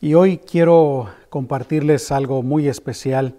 y 0.00 0.14
hoy 0.14 0.38
quiero 0.38 1.08
compartirles 1.28 2.12
algo 2.12 2.42
muy 2.42 2.68
especial. 2.68 3.34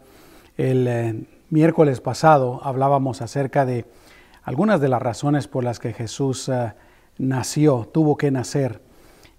El 0.58 0.88
eh, 0.88 1.24
miércoles 1.50 2.02
pasado 2.02 2.60
hablábamos 2.64 3.22
acerca 3.22 3.66
de 3.66 3.85
algunas 4.44 4.82
de 4.82 4.90
las 4.90 5.02
razones 5.02 5.48
por 5.48 5.64
las 5.64 5.80
que 5.80 5.94
Jesús 5.94 6.50
eh, 6.50 6.74
nació, 7.18 7.90
tuvo 7.94 8.18
que 8.18 8.32
nacer. 8.32 8.82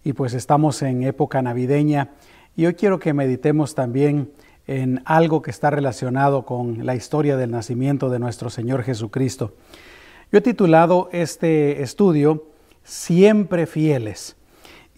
Y 0.03 0.15
pues 0.15 0.33
estamos 0.33 0.81
en 0.81 1.03
época 1.03 1.43
navideña 1.43 2.13
y 2.57 2.65
hoy 2.65 2.75
quiero 2.75 2.99
que 2.99 3.13
meditemos 3.13 3.75
también 3.75 4.33
en 4.67 5.03
algo 5.05 5.43
que 5.43 5.51
está 5.51 5.69
relacionado 5.69 6.47
con 6.47 6.87
la 6.87 6.95
historia 6.95 7.37
del 7.37 7.51
nacimiento 7.51 8.09
de 8.09 8.19
nuestro 8.19 8.49
Señor 8.49 8.83
Jesucristo. 8.83 9.55
Yo 10.33 10.39
he 10.39 10.43
titulado 10.43 11.11
este 11.13 11.83
estudio 11.83 12.47
Siempre 12.83 13.67
fieles 13.67 14.37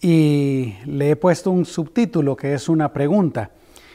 y 0.03 0.75
le 0.85 1.11
he 1.11 1.15
puesto 1.15 1.49
un 1.49 1.63
subtítulo 1.63 2.35
que 2.35 2.53
es 2.53 2.67
una 2.67 2.91
pregunta. 2.91 3.51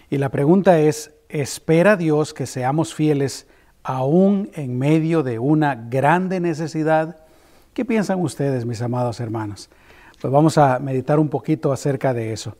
Y 0.09 0.17
la 0.17 0.31
pregunta 0.31 0.81
es, 0.81 1.13
¿espera 1.29 1.97
Dios 1.97 2.33
que 2.33 2.47
seamos 2.47 2.95
fieles 2.95 3.47
aún 3.83 4.51
en 4.55 4.79
medio 4.79 5.23
de 5.23 5.39
una 5.39 5.75
grande 5.75 6.41
necesidad? 6.41 7.27
¿Qué 7.75 7.85
piensan 7.85 8.23
ustedes, 8.23 8.65
mis 8.65 8.81
amados 8.81 9.21
hermanos? 9.21 9.69
Pues 10.19 10.33
vamos 10.33 10.57
a 10.57 10.79
meditar 10.79 11.21
un 11.21 11.29
poquito 11.29 11.73
acerca 11.73 12.15
de 12.15 12.33
eso. 12.33 12.57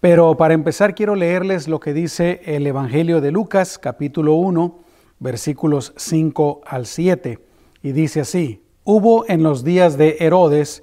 Pero 0.00 0.34
para 0.38 0.54
empezar 0.54 0.94
quiero 0.94 1.16
leerles 1.16 1.68
lo 1.68 1.80
que 1.80 1.92
dice 1.92 2.40
el 2.46 2.66
Evangelio 2.66 3.20
de 3.20 3.30
Lucas, 3.30 3.78
capítulo 3.78 4.36
1, 4.36 4.80
versículos 5.18 5.92
5 5.98 6.62
al 6.64 6.86
7. 6.86 7.40
Y 7.82 7.92
dice 7.92 8.22
así, 8.22 8.62
hubo 8.84 9.28
en 9.28 9.42
los 9.42 9.64
días 9.64 9.98
de 9.98 10.16
Herodes, 10.20 10.82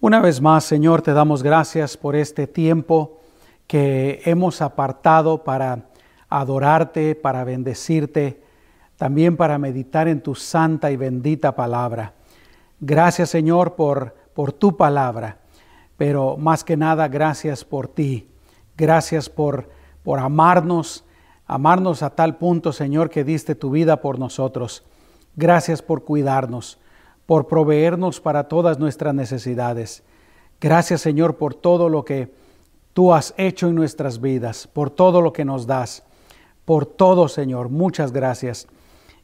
Una 0.00 0.20
vez 0.20 0.40
más, 0.40 0.62
Señor, 0.62 1.02
te 1.02 1.12
damos 1.12 1.42
gracias 1.42 1.96
por 1.96 2.14
este 2.14 2.46
tiempo 2.46 3.18
que 3.66 4.22
hemos 4.26 4.62
apartado 4.62 5.42
para 5.42 5.88
adorarte, 6.28 7.16
para 7.16 7.42
bendecirte, 7.42 8.40
también 8.96 9.36
para 9.36 9.58
meditar 9.58 10.06
en 10.06 10.22
tu 10.22 10.36
santa 10.36 10.92
y 10.92 10.96
bendita 10.96 11.56
palabra. 11.56 12.14
Gracias, 12.78 13.30
Señor, 13.30 13.74
por, 13.74 14.14
por 14.34 14.52
tu 14.52 14.76
palabra, 14.76 15.38
pero 15.96 16.36
más 16.36 16.62
que 16.62 16.76
nada, 16.76 17.08
gracias 17.08 17.64
por 17.64 17.88
ti. 17.88 18.30
Gracias 18.76 19.28
por, 19.28 19.68
por 20.04 20.20
amarnos, 20.20 21.04
amarnos 21.44 22.04
a 22.04 22.10
tal 22.10 22.36
punto, 22.36 22.72
Señor, 22.72 23.10
que 23.10 23.24
diste 23.24 23.56
tu 23.56 23.72
vida 23.72 24.00
por 24.00 24.20
nosotros. 24.20 24.84
Gracias 25.34 25.82
por 25.82 26.04
cuidarnos 26.04 26.78
por 27.28 27.46
proveernos 27.46 28.22
para 28.22 28.48
todas 28.48 28.78
nuestras 28.78 29.14
necesidades. 29.14 30.02
Gracias 30.62 31.02
Señor 31.02 31.36
por 31.36 31.54
todo 31.54 31.90
lo 31.90 32.02
que 32.02 32.32
tú 32.94 33.12
has 33.12 33.34
hecho 33.36 33.68
en 33.68 33.74
nuestras 33.74 34.22
vidas, 34.22 34.66
por 34.66 34.88
todo 34.88 35.20
lo 35.20 35.34
que 35.34 35.44
nos 35.44 35.66
das, 35.66 36.04
por 36.64 36.86
todo 36.86 37.28
Señor. 37.28 37.68
Muchas 37.68 38.12
gracias. 38.12 38.66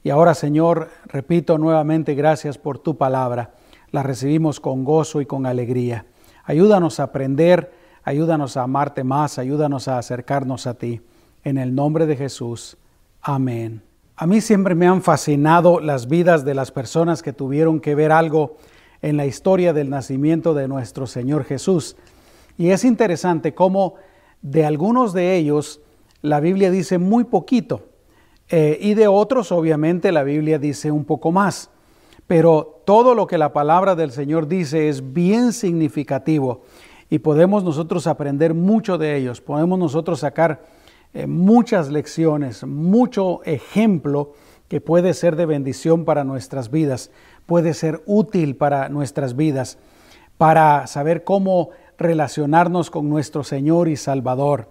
Y 0.02 0.10
ahora 0.10 0.34
Señor, 0.34 0.90
repito 1.06 1.56
nuevamente, 1.56 2.14
gracias 2.14 2.58
por 2.58 2.78
tu 2.78 2.98
palabra. 2.98 3.54
La 3.90 4.02
recibimos 4.02 4.60
con 4.60 4.84
gozo 4.84 5.22
y 5.22 5.24
con 5.24 5.46
alegría. 5.46 6.04
Ayúdanos 6.44 7.00
a 7.00 7.04
aprender, 7.04 7.72
ayúdanos 8.02 8.58
a 8.58 8.64
amarte 8.64 9.02
más, 9.02 9.38
ayúdanos 9.38 9.88
a 9.88 9.96
acercarnos 9.96 10.66
a 10.66 10.74
ti. 10.74 11.00
En 11.42 11.56
el 11.56 11.74
nombre 11.74 12.04
de 12.04 12.16
Jesús. 12.16 12.76
Amén. 13.22 13.93
A 14.16 14.28
mí 14.28 14.40
siempre 14.40 14.76
me 14.76 14.86
han 14.86 15.02
fascinado 15.02 15.80
las 15.80 16.06
vidas 16.06 16.44
de 16.44 16.54
las 16.54 16.70
personas 16.70 17.20
que 17.20 17.32
tuvieron 17.32 17.80
que 17.80 17.96
ver 17.96 18.12
algo 18.12 18.56
en 19.02 19.16
la 19.16 19.26
historia 19.26 19.72
del 19.72 19.90
nacimiento 19.90 20.54
de 20.54 20.68
nuestro 20.68 21.08
Señor 21.08 21.42
Jesús. 21.42 21.96
Y 22.56 22.70
es 22.70 22.84
interesante 22.84 23.54
cómo 23.54 23.96
de 24.40 24.64
algunos 24.64 25.14
de 25.14 25.34
ellos 25.34 25.80
la 26.22 26.38
Biblia 26.38 26.70
dice 26.70 26.98
muy 26.98 27.24
poquito 27.24 27.88
eh, 28.50 28.78
y 28.80 28.94
de 28.94 29.08
otros 29.08 29.50
obviamente 29.50 30.12
la 30.12 30.22
Biblia 30.22 30.60
dice 30.60 30.92
un 30.92 31.04
poco 31.04 31.32
más. 31.32 31.70
Pero 32.28 32.82
todo 32.84 33.16
lo 33.16 33.26
que 33.26 33.36
la 33.36 33.52
palabra 33.52 33.96
del 33.96 34.12
Señor 34.12 34.46
dice 34.46 34.88
es 34.88 35.12
bien 35.12 35.52
significativo 35.52 36.62
y 37.10 37.18
podemos 37.18 37.64
nosotros 37.64 38.06
aprender 38.06 38.54
mucho 38.54 38.96
de 38.96 39.16
ellos, 39.16 39.40
podemos 39.40 39.76
nosotros 39.76 40.20
sacar 40.20 40.62
eh, 41.14 41.28
muchas 41.28 41.92
lecciones, 41.92 42.66
mucho 42.66 43.40
ejemplo 43.44 44.32
que 44.66 44.80
puede 44.80 45.14
ser 45.14 45.36
de 45.36 45.46
bendición 45.46 46.04
para 46.04 46.24
nuestras 46.24 46.72
vidas, 46.72 47.12
puede 47.46 47.72
ser 47.72 48.02
útil 48.04 48.56
para 48.56 48.88
nuestras 48.88 49.36
vidas, 49.36 49.78
para 50.38 50.88
saber 50.88 51.22
cómo 51.22 51.70
relacionarnos 51.98 52.90
con 52.90 53.08
nuestro 53.08 53.44
Señor 53.44 53.86
y 53.86 53.94
Salvador. 53.94 54.68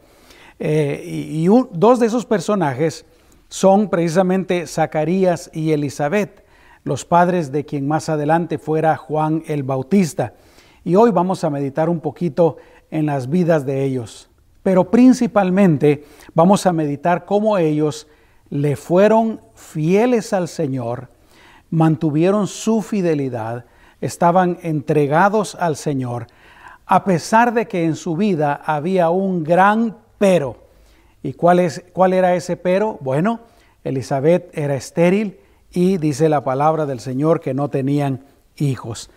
Eh, 0.59 1.01
y, 1.05 1.47
dos 1.71 2.01
de 2.01 2.07
esos 2.07 2.25
personajes 2.25 3.05
son 3.47 3.89
precisamente 3.89 4.67
Zacarías 4.67 5.49
y 5.53 5.71
Elizabeth, 5.71 6.43
los 6.83 7.05
padres 7.05 7.53
de 7.53 7.63
quien 7.63 7.87
más 7.87 8.09
adelante 8.09 8.57
fuera 8.57 8.97
Juan 8.97 9.43
el 9.47 9.63
Bautista. 9.63 10.33
Y 10.83 10.95
hoy 10.95 11.11
vamos 11.11 11.45
a 11.45 11.49
meditar 11.49 11.87
un 11.87 12.01
poquito 12.01 12.57
en 12.91 13.05
las 13.05 13.29
vidas 13.29 13.65
de 13.65 13.85
ellos 13.85 14.29
pero 14.63 14.89
principalmente 14.89 16.05
vamos 16.33 16.65
a 16.65 16.73
meditar 16.73 17.25
cómo 17.25 17.57
ellos 17.57 18.07
le 18.49 18.75
fueron 18.75 19.41
fieles 19.53 20.33
al 20.33 20.47
Señor, 20.47 21.09
mantuvieron 21.69 22.47
su 22.47 22.81
fidelidad, 22.81 23.65
estaban 23.99 24.57
entregados 24.63 25.55
al 25.55 25.75
Señor, 25.75 26.27
a 26.85 27.03
pesar 27.03 27.53
de 27.53 27.67
que 27.67 27.83
en 27.85 27.95
su 27.95 28.15
vida 28.15 28.61
había 28.65 29.09
un 29.09 29.43
gran 29.43 29.97
pero. 30.17 30.63
¿Y 31.21 31.33
cuál, 31.33 31.59
es, 31.59 31.83
cuál 31.93 32.13
era 32.13 32.35
ese 32.35 32.57
pero? 32.57 32.97
Bueno, 33.01 33.41
Elizabeth 33.83 34.55
era 34.57 34.75
estéril 34.75 35.39
y 35.71 35.97
dice 35.97 36.29
la 36.29 36.43
palabra 36.43 36.85
del 36.85 36.99
Señor 36.99 37.39
que 37.39 37.53
no 37.53 37.69
tenían 37.69 38.25
hijos. 38.57 39.09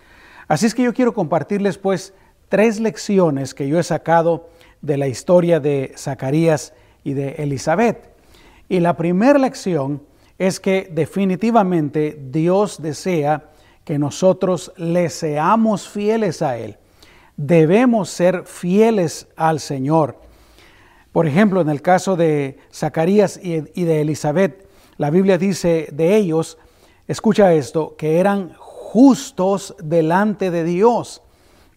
Así 0.47 0.65
es 0.65 0.73
que 0.73 0.83
yo 0.83 0.93
quiero 0.93 1.13
compartirles 1.13 1.77
pues 1.77 2.13
tres 2.49 2.79
lecciones 2.79 3.53
que 3.53 3.67
yo 3.67 3.77
he 3.77 3.83
sacado 3.83 4.49
de 4.81 4.97
la 4.97 5.07
historia 5.07 5.59
de 5.59 5.93
Zacarías 5.97 6.73
y 7.03 7.13
de 7.13 7.35
Elizabeth. 7.37 8.09
Y 8.69 8.79
la 8.79 8.97
primera 8.97 9.39
lección 9.39 10.01
es 10.37 10.59
que 10.59 10.89
definitivamente 10.91 12.17
Dios 12.29 12.81
desea 12.81 13.49
que 13.83 13.97
nosotros 13.97 14.73
le 14.75 15.09
seamos 15.09 15.87
fieles 15.87 16.41
a 16.41 16.57
Él. 16.57 16.77
Debemos 17.37 18.09
ser 18.09 18.43
fieles 18.45 19.27
al 19.35 19.59
Señor. 19.59 20.19
Por 21.11 21.27
ejemplo, 21.27 21.61
en 21.61 21.69
el 21.69 21.81
caso 21.81 22.15
de 22.15 22.57
Zacarías 22.73 23.39
y 23.41 23.61
de 23.61 24.01
Elizabeth, 24.01 24.67
la 24.97 25.09
Biblia 25.09 25.37
dice 25.37 25.87
de 25.91 26.15
ellos, 26.15 26.57
escucha 27.07 27.53
esto, 27.53 27.95
que 27.97 28.19
eran 28.19 28.53
justos 28.57 29.75
delante 29.81 30.51
de 30.51 30.63
Dios. 30.63 31.21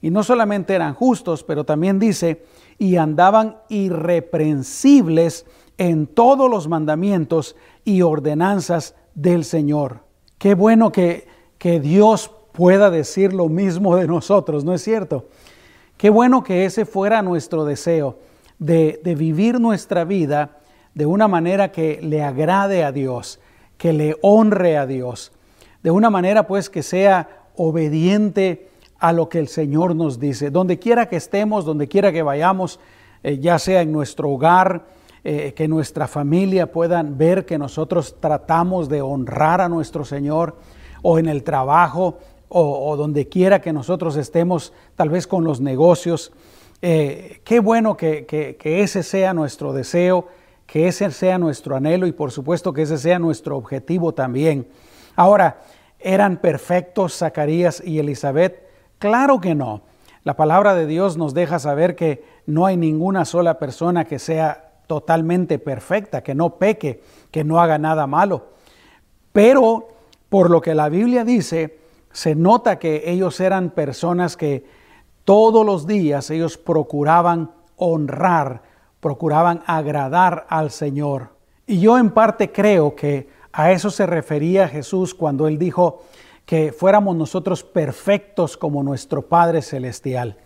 Y 0.02 0.10
no 0.10 0.22
solamente 0.22 0.74
eran 0.74 0.94
justos, 0.94 1.44
pero 1.44 1.64
también 1.64 1.98
dice 1.98 2.42
y 2.80 2.96
andaban 2.96 3.58
irreprensibles 3.68 5.44
en 5.76 6.06
todos 6.06 6.50
los 6.50 6.66
mandamientos 6.66 7.54
y 7.84 8.00
ordenanzas 8.00 8.94
del 9.15 9.44
Señor. 9.44 10.00
Qué 10.38 10.54
bueno 10.54 10.91
que, 10.91 11.28
que 11.59 11.78
Dios 11.78 12.30
pueda 12.53 12.91
decir 12.91 13.34
lo 13.34 13.50
mismo 13.50 13.97
de 13.97 14.06
nosotros, 14.06 14.65
¿no 14.65 14.72
es 14.72 14.82
cierto? 14.82 15.28
Qué 15.98 16.09
bueno 16.09 16.42
que 16.42 16.65
ese 16.65 16.86
fuera 16.86 17.21
nuestro 17.21 17.66
deseo, 17.66 18.18
de, 18.59 18.98
de 19.04 19.15
vivir 19.15 19.60
nuestra 19.60 20.04
vida 20.04 20.56
de 20.94 21.04
una 21.04 21.28
manera 21.28 21.72
que 21.72 22.00
le 22.00 22.22
agrade 22.22 22.82
a 22.82 22.92
Dios, 22.92 23.41
que 23.77 23.92
le 23.92 24.16
honre 24.22 24.78
a 24.78 24.86
Dios, 24.86 25.32
de 25.82 25.91
una 25.91 26.09
manera 26.09 26.47
pues 26.47 26.71
que 26.71 26.82
sea 26.82 27.44
obediente 27.56 28.69
a 29.00 29.12
lo 29.12 29.28
que 29.28 29.38
el 29.38 29.48
Señor 29.48 29.97
nos 29.97 30.20
dice. 30.20 30.50
Donde 30.50 30.78
quiera 30.78 31.08
que 31.08 31.16
estemos, 31.16 31.64
donde 31.64 31.88
quiera 31.88 32.12
que 32.12 32.22
vayamos, 32.22 32.78
eh, 33.22 33.38
ya 33.38 33.58
sea 33.58 33.80
en 33.80 33.91
nuestro 33.91 34.30
hogar, 34.30 34.86
eh, 35.24 35.52
que 35.54 35.68
nuestra 35.68 36.06
familia 36.06 36.70
puedan 36.70 37.18
ver 37.18 37.44
que 37.44 37.58
nosotros 37.58 38.16
tratamos 38.20 38.88
de 38.88 39.02
honrar 39.02 39.60
a 39.60 39.68
nuestro 39.68 40.04
Señor, 40.04 40.56
o 41.02 41.18
en 41.18 41.28
el 41.28 41.42
trabajo, 41.42 42.18
o, 42.48 42.97
donde 42.97 43.28
quiera 43.28 43.60
que 43.60 43.72
nosotros 43.72 44.16
estemos, 44.16 44.72
tal 44.97 45.08
vez 45.08 45.26
con 45.26 45.44
los 45.44 45.60
negocios. 45.60 46.32
Eh, 46.82 47.41
qué 47.44 47.60
bueno 47.60 47.96
que, 47.96 48.26
que 48.26 48.82
ese 48.82 49.03
sea 49.03 49.32
nuestro 49.32 49.72
deseo, 49.72 50.26
que 50.66 50.88
ese 50.88 51.10
sea 51.10 51.38
nuestro 51.38 51.76
anhelo 51.76 52.06
y 52.06 52.12
por 52.12 52.32
supuesto 52.32 52.72
que 52.72 52.82
ese 52.82 52.98
sea 52.98 53.18
nuestro 53.18 53.56
objetivo 53.56 54.12
también. 54.12 54.66
Ahora, 55.16 55.62
¿eran 55.98 56.38
perfectos 56.38 57.16
Zacarías 57.16 57.82
y 57.84 57.98
Elizabeth? 57.98 58.69
Claro 59.00 59.41
que 59.41 59.54
no. 59.54 59.80
La 60.24 60.36
palabra 60.36 60.74
de 60.74 60.86
Dios 60.86 61.16
nos 61.16 61.32
deja 61.32 61.58
saber 61.58 61.97
que 61.97 62.22
no 62.44 62.66
hay 62.66 62.76
ninguna 62.76 63.24
sola 63.24 63.58
persona 63.58 64.04
que 64.04 64.18
sea 64.18 64.72
totalmente 64.86 65.58
perfecta, 65.58 66.22
que 66.22 66.34
no 66.34 66.56
peque, 66.56 67.02
que 67.30 67.42
no 67.42 67.60
haga 67.60 67.78
nada 67.78 68.06
malo. 68.06 68.48
Pero 69.32 69.88
por 70.28 70.50
lo 70.50 70.60
que 70.60 70.74
la 70.74 70.91
Biblia 70.91 71.24
dice, 71.24 71.78
se 72.12 72.34
nota 72.34 72.78
que 72.78 73.10
ellos 73.10 73.41
eran 73.41 73.70
personas 73.70 74.36
que 74.36 74.66
todos 75.24 75.64
los 75.64 75.86
días 75.86 76.28
ellos 76.28 76.58
procuraban 76.58 77.53
honrar, 77.76 78.60
procuraban 79.00 79.62
agradar 79.64 80.44
al 80.50 80.70
Señor. 80.70 81.30
Y 81.66 81.80
yo 81.80 81.96
en 81.96 82.10
parte 82.10 82.53
creo 82.53 82.94
que 82.94 83.30
a 83.50 83.72
eso 83.72 83.91
se 83.91 84.04
refería 84.04 84.68
Jesús 84.68 85.14
cuando 85.14 85.48
él 85.48 85.58
dijo, 85.58 86.03
que 86.45 86.72
fuéramos 86.72 87.16
nosotros 87.16 87.63
perfectos 87.63 88.57
como 88.57 88.83
nuestro 88.83 89.22
Padre 89.22 89.63
Celestial. 89.63 90.37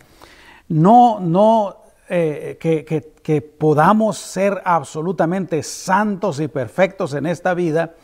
No, 0.67 1.19
no 1.19 1.85
eh, 2.07 2.57
que, 2.59 3.41
podamos 3.41 4.19
ser 4.19 4.61
absolutamente 4.63 5.63
santos 5.63 6.39
y 6.39 6.47
perfectos 6.47 7.15
en 7.15 7.25
esta 7.25 7.55
vida, 7.55 7.95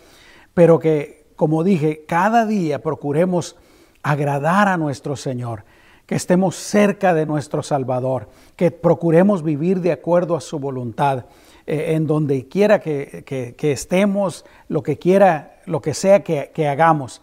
pero 0.55 0.79
que, 0.79 1.27
como 1.35 1.63
dije, 1.63 2.05
cada 2.07 2.47
día 2.47 2.81
procuremos 2.81 3.55
agradar 4.01 4.67
a 4.67 4.77
nuestro 4.77 5.15
Señor, 5.15 5.63
que 6.07 6.15
estemos 6.15 6.55
cerca 6.55 7.13
de 7.13 7.27
nuestro 7.27 7.61
Salvador, 7.61 8.29
que 8.55 8.71
procuremos 8.71 9.43
vivir 9.43 9.81
de 9.81 9.91
acuerdo 9.91 10.35
a 10.35 10.41
su 10.41 10.57
voluntad, 10.57 11.25
eh, 11.67 11.93
en 11.93 12.07
donde 12.07 12.47
quiera 12.47 12.79
que, 12.79 13.55
estemos, 13.59 14.45
lo 14.67 14.81
que 14.81 14.97
quiera, 14.97 15.61
lo 15.67 15.79
que 15.79 15.93
sea 15.93 16.23
que 16.23 16.67
hagamos. 16.67 17.21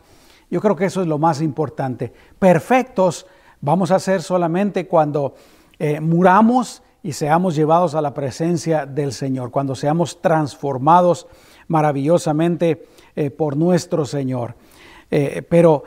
Yo 0.51 0.61
creo 0.61 0.77
que 0.77 0.87
eso 0.87 1.03
es 1.03 1.07
lo 1.07 1.19
más 1.19 1.43
importante. 1.43 2.13
Perfectos 2.39 3.27
vamos 3.61 3.91
a 3.91 3.99
ser 3.99 4.23
solamente 4.23 4.87
cuando 4.87 5.35
eh, 5.79 6.01
muramos 6.01 6.83
y 7.03 7.13
seamos 7.13 7.55
llevados 7.55 7.95
a 7.95 8.03
la 8.03 8.15
presencia 8.15 8.87
del 8.87 9.13
Señor, 9.13 9.51
cuando 9.51 9.75
seamos 9.75 10.21
transformados 10.21 11.27
maravillosamente 11.69 12.87
eh, 13.15 13.31
por 13.31 13.57
nuestro 13.57 14.05
Señor. 14.05 14.55
Eh, 15.11 15.43
pero 15.49 15.85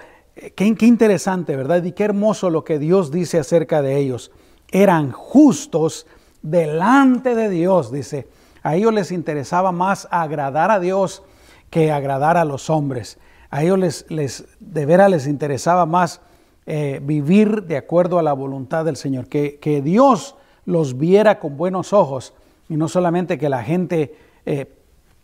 qué, 0.55 0.75
qué 0.75 0.85
interesante, 0.85 1.55
¿verdad? 1.55 1.83
Y 1.83 1.91
qué 1.91 2.03
hermoso 2.03 2.49
lo 2.49 2.63
que 2.63 2.79
Dios 2.79 3.11
dice 3.11 3.39
acerca 3.39 3.81
de 3.81 3.97
ellos. 3.97 4.31
Eran 4.71 5.11
justos 5.11 6.05
delante 6.41 7.35
de 7.35 7.49
Dios, 7.49 7.91
dice. 7.91 8.27
A 8.63 8.75
ellos 8.75 8.93
les 8.93 9.11
interesaba 9.11 9.71
más 9.71 10.07
agradar 10.11 10.69
a 10.69 10.79
Dios 10.79 11.23
que 11.71 11.91
agradar 11.91 12.37
a 12.37 12.45
los 12.45 12.69
hombres 12.69 13.17
a 13.51 13.63
ellos 13.63 13.77
les, 13.77 14.06
les 14.09 14.45
de 14.59 14.86
veras 14.86 15.12
les 15.12 15.27
interesaba 15.27 15.86
más 15.86 16.21
eh, 16.65 17.01
vivir 17.03 17.63
de 17.63 17.75
acuerdo 17.75 18.18
a 18.18 18.24
la 18.24 18.33
voluntad 18.33 18.86
del 18.86 18.95
Señor, 18.95 19.27
que, 19.27 19.59
que, 19.59 19.81
Dios 19.81 20.36
los 20.65 20.98
viera 20.98 21.38
con 21.38 21.57
buenos 21.57 21.92
ojos 21.92 22.33
y 22.69 22.77
no 22.77 22.88
solamente 22.88 23.38
que 23.38 23.50
la 23.50 23.62
gente 23.62 24.15
eh, 24.45 24.74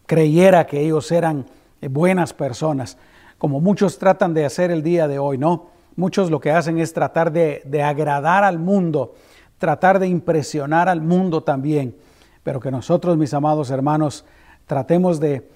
creyera 0.06 0.68
que 0.68 0.82
ellos 0.82 1.10
eran 1.12 1.46
eh, 1.82 1.88
buenas 1.88 2.34
personas, 2.34 2.98
como 3.38 3.62
muchos 3.62 3.98
tratan 3.98 4.34
de 4.34 4.46
hacer 4.46 4.72
el 4.72 4.84
día 4.84 5.08
de 5.08 5.20
hoy, 5.20 5.38
¿no? 5.38 5.68
Muchos 5.96 6.30
lo 6.30 6.42
que 6.42 6.52
hacen 6.52 6.80
es 6.80 6.92
tratar 6.92 7.32
de, 7.32 7.62
de 7.66 7.82
agradar 7.82 8.44
al 8.44 8.60
mundo, 8.60 9.16
tratar 9.58 10.00
de 10.00 10.08
impresionar 10.08 10.90
al 10.90 11.02
mundo 11.02 11.44
también, 11.44 11.96
pero 12.44 12.60
que 12.60 12.72
nosotros, 12.72 13.16
mis 13.16 13.34
amados 13.34 13.72
hermanos, 13.72 14.26
tratemos 14.66 15.20
de, 15.20 15.48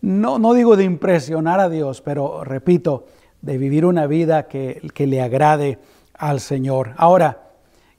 no, 0.00 0.38
no 0.38 0.54
digo 0.54 0.76
de 0.76 0.84
impresionar 0.84 1.60
a 1.60 1.68
Dios, 1.68 2.00
pero 2.00 2.44
repito, 2.44 3.06
de 3.42 3.58
vivir 3.58 3.84
una 3.84 4.06
vida 4.06 4.48
que, 4.48 4.80
le 4.96 5.20
agrade 5.20 5.78
al 6.14 6.40
Señor. 6.40 6.94
Ahora, 6.96 7.50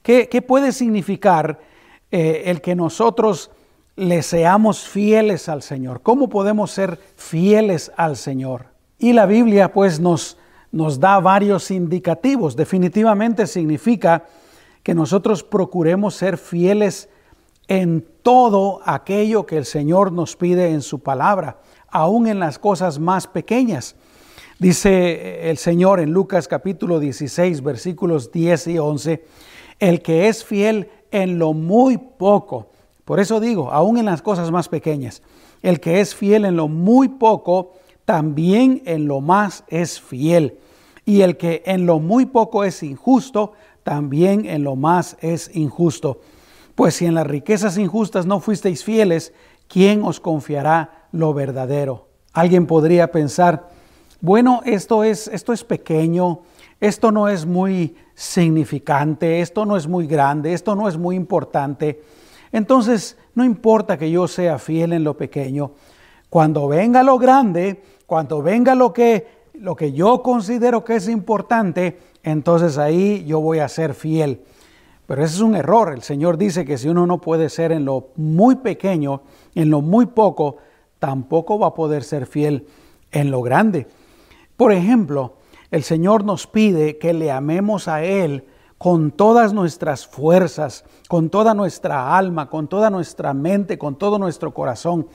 ¿qué, 0.02 0.28
qué 0.28 0.42
puede 0.42 0.72
significar 0.72 1.58
eh, 2.10 2.44
el 2.46 2.60
que 2.60 2.74
nosotros 2.74 3.50
le 3.96 4.22
seamos 4.22 4.86
fieles 4.88 5.48
al 5.48 5.62
Señor? 5.62 6.02
¿Cómo 6.02 6.28
podemos 6.28 6.70
ser 6.70 6.98
fieles 7.16 7.92
al 7.96 8.16
Señor? 8.16 8.66
Y 8.98 9.12
la 9.12 9.26
Biblia 9.26 9.72
pues 9.72 9.98
nos, 9.98 10.38
nos 10.70 11.00
da 11.00 11.18
varios 11.18 11.70
indicativos. 11.70 12.54
Definitivamente 12.54 13.46
significa 13.46 14.24
que 14.82 14.94
nosotros 14.94 15.42
procuremos 15.42 16.14
ser 16.14 16.38
fieles 16.38 17.08
en 17.68 18.04
todo 18.22 18.80
aquello 18.84 19.46
que 19.46 19.56
el 19.56 19.64
Señor 19.64 20.12
nos 20.12 20.36
pide 20.36 20.70
en 20.70 20.82
su 20.82 21.00
palabra, 21.00 21.58
aún 21.88 22.26
en 22.26 22.38
las 22.38 22.58
cosas 22.58 22.98
más 22.98 23.26
pequeñas. 23.26 23.96
Dice 24.58 25.50
el 25.50 25.58
Señor 25.58 26.00
en 26.00 26.12
Lucas 26.12 26.48
capítulo 26.48 27.00
16 27.00 27.62
versículos 27.62 28.30
10 28.30 28.66
y 28.68 28.78
11, 28.78 29.24
el 29.80 30.02
que 30.02 30.28
es 30.28 30.44
fiel 30.44 30.88
en 31.10 31.38
lo 31.38 31.52
muy 31.52 31.98
poco, 31.98 32.68
por 33.04 33.20
eso 33.20 33.40
digo, 33.40 33.70
aún 33.72 33.98
en 33.98 34.06
las 34.06 34.22
cosas 34.22 34.50
más 34.50 34.68
pequeñas, 34.68 35.22
el 35.62 35.80
que 35.80 36.00
es 36.00 36.14
fiel 36.14 36.44
en 36.44 36.56
lo 36.56 36.68
muy 36.68 37.08
poco, 37.08 37.72
también 38.04 38.82
en 38.86 39.06
lo 39.06 39.20
más 39.20 39.64
es 39.68 40.00
fiel. 40.00 40.58
Y 41.04 41.22
el 41.22 41.36
que 41.36 41.62
en 41.66 41.86
lo 41.86 41.98
muy 41.98 42.26
poco 42.26 42.64
es 42.64 42.82
injusto, 42.82 43.52
también 43.82 44.46
en 44.46 44.62
lo 44.62 44.76
más 44.76 45.16
es 45.20 45.50
injusto. 45.54 46.20
Pues 46.74 46.94
si 46.94 47.06
en 47.06 47.14
las 47.14 47.26
riquezas 47.26 47.76
injustas 47.78 48.26
no 48.26 48.40
fuisteis 48.40 48.84
fieles, 48.84 49.32
¿quién 49.68 50.02
os 50.02 50.20
confiará 50.20 51.06
lo 51.12 51.34
verdadero? 51.34 52.08
Alguien 52.32 52.66
podría 52.66 53.12
pensar, 53.12 53.68
bueno, 54.20 54.62
esto 54.64 55.04
es, 55.04 55.28
esto 55.28 55.52
es 55.52 55.64
pequeño, 55.64 56.40
esto 56.80 57.12
no 57.12 57.28
es 57.28 57.44
muy 57.44 57.96
significante, 58.14 59.40
esto 59.40 59.66
no 59.66 59.76
es 59.76 59.86
muy 59.86 60.06
grande, 60.06 60.52
esto 60.52 60.74
no 60.74 60.88
es 60.88 60.96
muy 60.96 61.16
importante. 61.16 62.02
Entonces, 62.52 63.16
no 63.34 63.44
importa 63.44 63.98
que 63.98 64.10
yo 64.10 64.28
sea 64.28 64.58
fiel 64.58 64.92
en 64.92 65.04
lo 65.04 65.16
pequeño. 65.16 65.72
Cuando 66.28 66.68
venga 66.68 67.02
lo 67.02 67.18
grande, 67.18 67.82
cuando 68.06 68.42
venga 68.42 68.74
lo 68.74 68.92
que, 68.92 69.26
lo 69.54 69.76
que 69.76 69.92
yo 69.92 70.22
considero 70.22 70.84
que 70.84 70.96
es 70.96 71.08
importante, 71.08 71.98
entonces 72.22 72.78
ahí 72.78 73.24
yo 73.26 73.40
voy 73.40 73.58
a 73.58 73.68
ser 73.68 73.94
fiel. 73.94 74.42
Pero 75.06 75.24
ese 75.24 75.34
es 75.34 75.40
un 75.40 75.56
error. 75.56 75.92
El 75.92 76.02
Señor 76.02 76.38
dice 76.38 76.64
que 76.64 76.78
si 76.78 76.88
uno 76.88 77.06
no 77.06 77.20
puede 77.20 77.48
ser 77.48 77.72
en 77.72 77.84
lo 77.84 78.08
muy 78.16 78.56
pequeño, 78.56 79.22
en 79.54 79.70
lo 79.70 79.80
muy 79.80 80.06
poco, 80.06 80.56
tampoco 80.98 81.58
va 81.58 81.68
a 81.68 81.74
poder 81.74 82.04
ser 82.04 82.26
fiel 82.26 82.66
en 83.10 83.30
lo 83.30 83.42
grande. 83.42 83.86
Por 84.56 84.72
ejemplo, 84.72 85.34
el 85.70 85.82
Señor 85.82 86.24
nos 86.24 86.46
pide 86.46 86.98
que 86.98 87.12
le 87.12 87.30
amemos 87.30 87.88
a 87.88 88.04
Él 88.04 88.44
con 88.78 89.10
todas 89.12 89.52
nuestras 89.52 90.06
fuerzas, 90.06 90.84
con 91.08 91.30
toda 91.30 91.54
nuestra 91.54 92.16
alma, 92.16 92.50
con 92.50 92.68
toda 92.68 92.90
nuestra 92.90 93.32
mente, 93.32 93.78
con 93.78 93.96
todo 93.96 94.18
nuestro 94.18 94.52
corazón. 94.52 95.06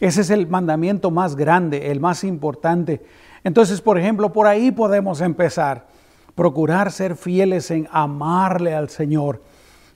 Ese 0.00 0.22
es 0.22 0.30
el 0.30 0.48
mandamiento 0.48 1.10
más 1.10 1.36
grande, 1.36 1.90
el 1.90 2.00
más 2.00 2.24
importante. 2.24 3.02
Entonces, 3.44 3.80
por 3.80 3.98
ejemplo, 3.98 4.32
por 4.32 4.46
ahí 4.46 4.70
podemos 4.72 5.20
empezar 5.20 5.86
procurar 6.34 6.92
ser 6.92 7.16
fieles 7.16 7.70
en 7.70 7.88
amarle 7.90 8.74
al 8.74 8.88
Señor. 8.88 9.42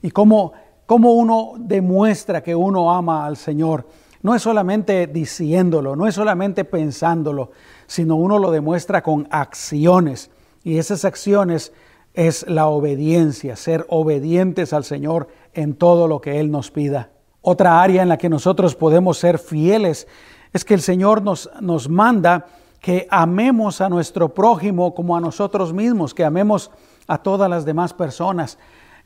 Y 0.02 0.10
cómo, 0.10 0.52
cómo 0.86 1.12
uno 1.12 1.52
demuestra 1.58 2.42
que 2.42 2.54
uno 2.54 2.92
ama 2.92 3.26
al 3.26 3.36
Señor. 3.36 3.86
No 4.22 4.34
es 4.34 4.42
solamente 4.42 5.06
diciéndolo, 5.06 5.94
no 5.96 6.06
es 6.06 6.14
solamente 6.14 6.64
pensándolo, 6.64 7.52
sino 7.86 8.16
uno 8.16 8.38
lo 8.38 8.50
demuestra 8.50 9.02
con 9.02 9.28
acciones. 9.30 10.30
Y 10.64 10.78
esas 10.78 11.04
acciones 11.04 11.72
es 12.14 12.48
la 12.48 12.66
obediencia, 12.66 13.56
ser 13.56 13.86
obedientes 13.88 14.72
al 14.72 14.84
Señor 14.84 15.28
en 15.54 15.74
todo 15.74 16.08
lo 16.08 16.20
que 16.20 16.40
Él 16.40 16.50
nos 16.50 16.70
pida. 16.70 17.10
Otra 17.42 17.82
área 17.82 18.02
en 18.02 18.08
la 18.08 18.18
que 18.18 18.28
nosotros 18.28 18.74
podemos 18.74 19.18
ser 19.18 19.38
fieles 19.38 20.08
es 20.52 20.64
que 20.64 20.74
el 20.74 20.80
Señor 20.80 21.22
nos, 21.22 21.48
nos 21.60 21.88
manda 21.88 22.46
que 22.86 23.08
amemos 23.10 23.80
a 23.80 23.88
nuestro 23.88 24.32
prójimo 24.32 24.94
como 24.94 25.16
a 25.16 25.20
nosotros 25.20 25.72
mismos, 25.72 26.14
que 26.14 26.24
amemos 26.24 26.70
a 27.08 27.18
todas 27.18 27.50
las 27.50 27.64
demás 27.64 27.92
personas, 27.92 28.58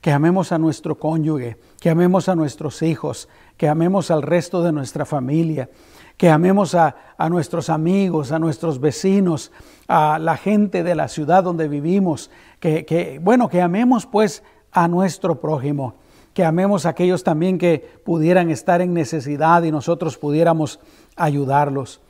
que 0.02 0.12
amemos 0.12 0.52
a 0.52 0.58
nuestro 0.58 0.98
cónyuge, 0.98 1.56
que 1.80 1.88
amemos 1.88 2.28
a 2.28 2.34
nuestros 2.34 2.82
hijos, 2.82 3.26
que 3.56 3.70
amemos 3.70 4.10
al 4.10 4.20
resto 4.20 4.62
de 4.62 4.70
nuestra 4.70 5.06
familia, 5.06 5.70
que 6.18 6.28
amemos 6.28 6.74
a, 6.74 6.94
nuestros 7.30 7.70
amigos, 7.70 8.32
a 8.32 8.38
nuestros 8.38 8.80
vecinos, 8.80 9.50
a 9.88 10.18
la 10.18 10.36
gente 10.36 10.82
de 10.82 10.94
la 10.94 11.08
ciudad 11.08 11.42
donde 11.42 11.66
vivimos, 11.66 12.30
que, 12.60 12.84
que, 12.84 13.18
bueno, 13.18 13.48
que 13.48 13.62
amemos 13.62 14.04
pues 14.04 14.42
a 14.72 14.88
nuestro 14.88 15.40
prójimo, 15.40 15.94
que 16.34 16.44
amemos 16.44 16.84
a 16.84 16.90
aquellos 16.90 17.24
también 17.24 17.56
que 17.56 17.78
pudieran 18.04 18.50
estar 18.50 18.82
en 18.82 18.92
necesidad 18.92 19.62
y 19.62 19.70
nosotros 19.70 20.18
pudiéramos 20.18 20.80
ayudarlos. 21.16 22.02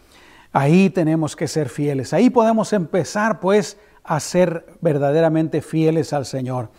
Ahí 0.53 0.91
tenemos 0.91 1.37
que 1.37 1.47
ser 1.47 1.69
fieles. 1.69 2.13
Ahí 2.13 2.31
podemos 2.31 2.73
empezar 2.73 3.41
pues 3.41 3.79
a 4.03 4.19
ser 4.19 4.67
verdaderamente 4.81 5.63
fieles 5.63 6.13
al 6.13 6.27
Señor. 6.27 6.71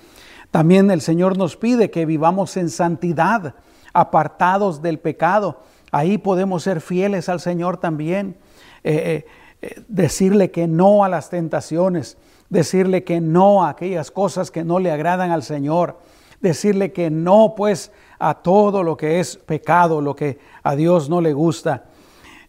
También 0.52 0.92
el 0.92 1.02
Señor 1.02 1.38
nos 1.38 1.56
pide 1.56 1.90
que 1.90 2.06
vivamos 2.06 2.58
en 2.58 2.70
santidad, 2.70 3.56
apartados 3.94 4.82
del 4.82 5.00
pecado. 5.00 5.62
Ahí 5.92 6.18
podemos 6.18 6.64
ser 6.64 6.82
fieles 6.82 7.30
al 7.30 7.40
Señor 7.40 7.78
también. 7.78 8.36
Eh, 8.84 9.26
eh, 9.62 9.82
decirle 9.88 10.52
que 10.52 10.68
no 10.68 11.04
a 11.04 11.10
las 11.10 11.30
tentaciones, 11.30 12.18
decirle 12.50 13.04
que 13.04 13.22
no 13.22 13.64
a 13.64 13.70
aquellas 13.70 14.12
cosas 14.12 14.52
que 14.52 14.64
no 14.64 14.80
le 14.80 14.92
agradan 14.92 15.32
al 15.32 15.44
Señor, 15.44 16.00
decirle 16.42 16.92
que 16.92 17.12
no 17.12 17.54
pues 17.56 17.92
a 18.18 18.34
todo 18.36 18.84
lo 18.84 18.98
que 18.98 19.20
es 19.20 19.38
pecado, 19.38 20.02
lo 20.02 20.16
que 20.16 20.40
a 20.64 20.76
Dios 20.76 21.10
no 21.10 21.22
le 21.22 21.34
gusta. 21.34 21.86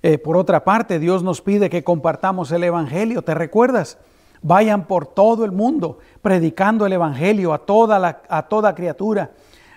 Eh, 0.02 0.18
por 0.18 0.36
otra 0.36 0.64
parte, 0.64 0.98
Dios 0.98 1.22
nos 1.22 1.40
pide 1.40 1.70
que 1.70 1.84
compartamos 1.84 2.50
el 2.50 2.64
Evangelio, 2.64 3.22
¿te 3.22 3.34
recuerdas? 3.34 3.98
Vayan 4.42 4.86
por 4.86 5.06
todo 5.06 5.44
el 5.44 5.52
mundo 5.52 5.98
predicando 6.20 6.84
el 6.84 6.92
Evangelio 6.92 7.52
a 7.52 7.58
toda, 7.58 8.74
criatura. 8.74 9.30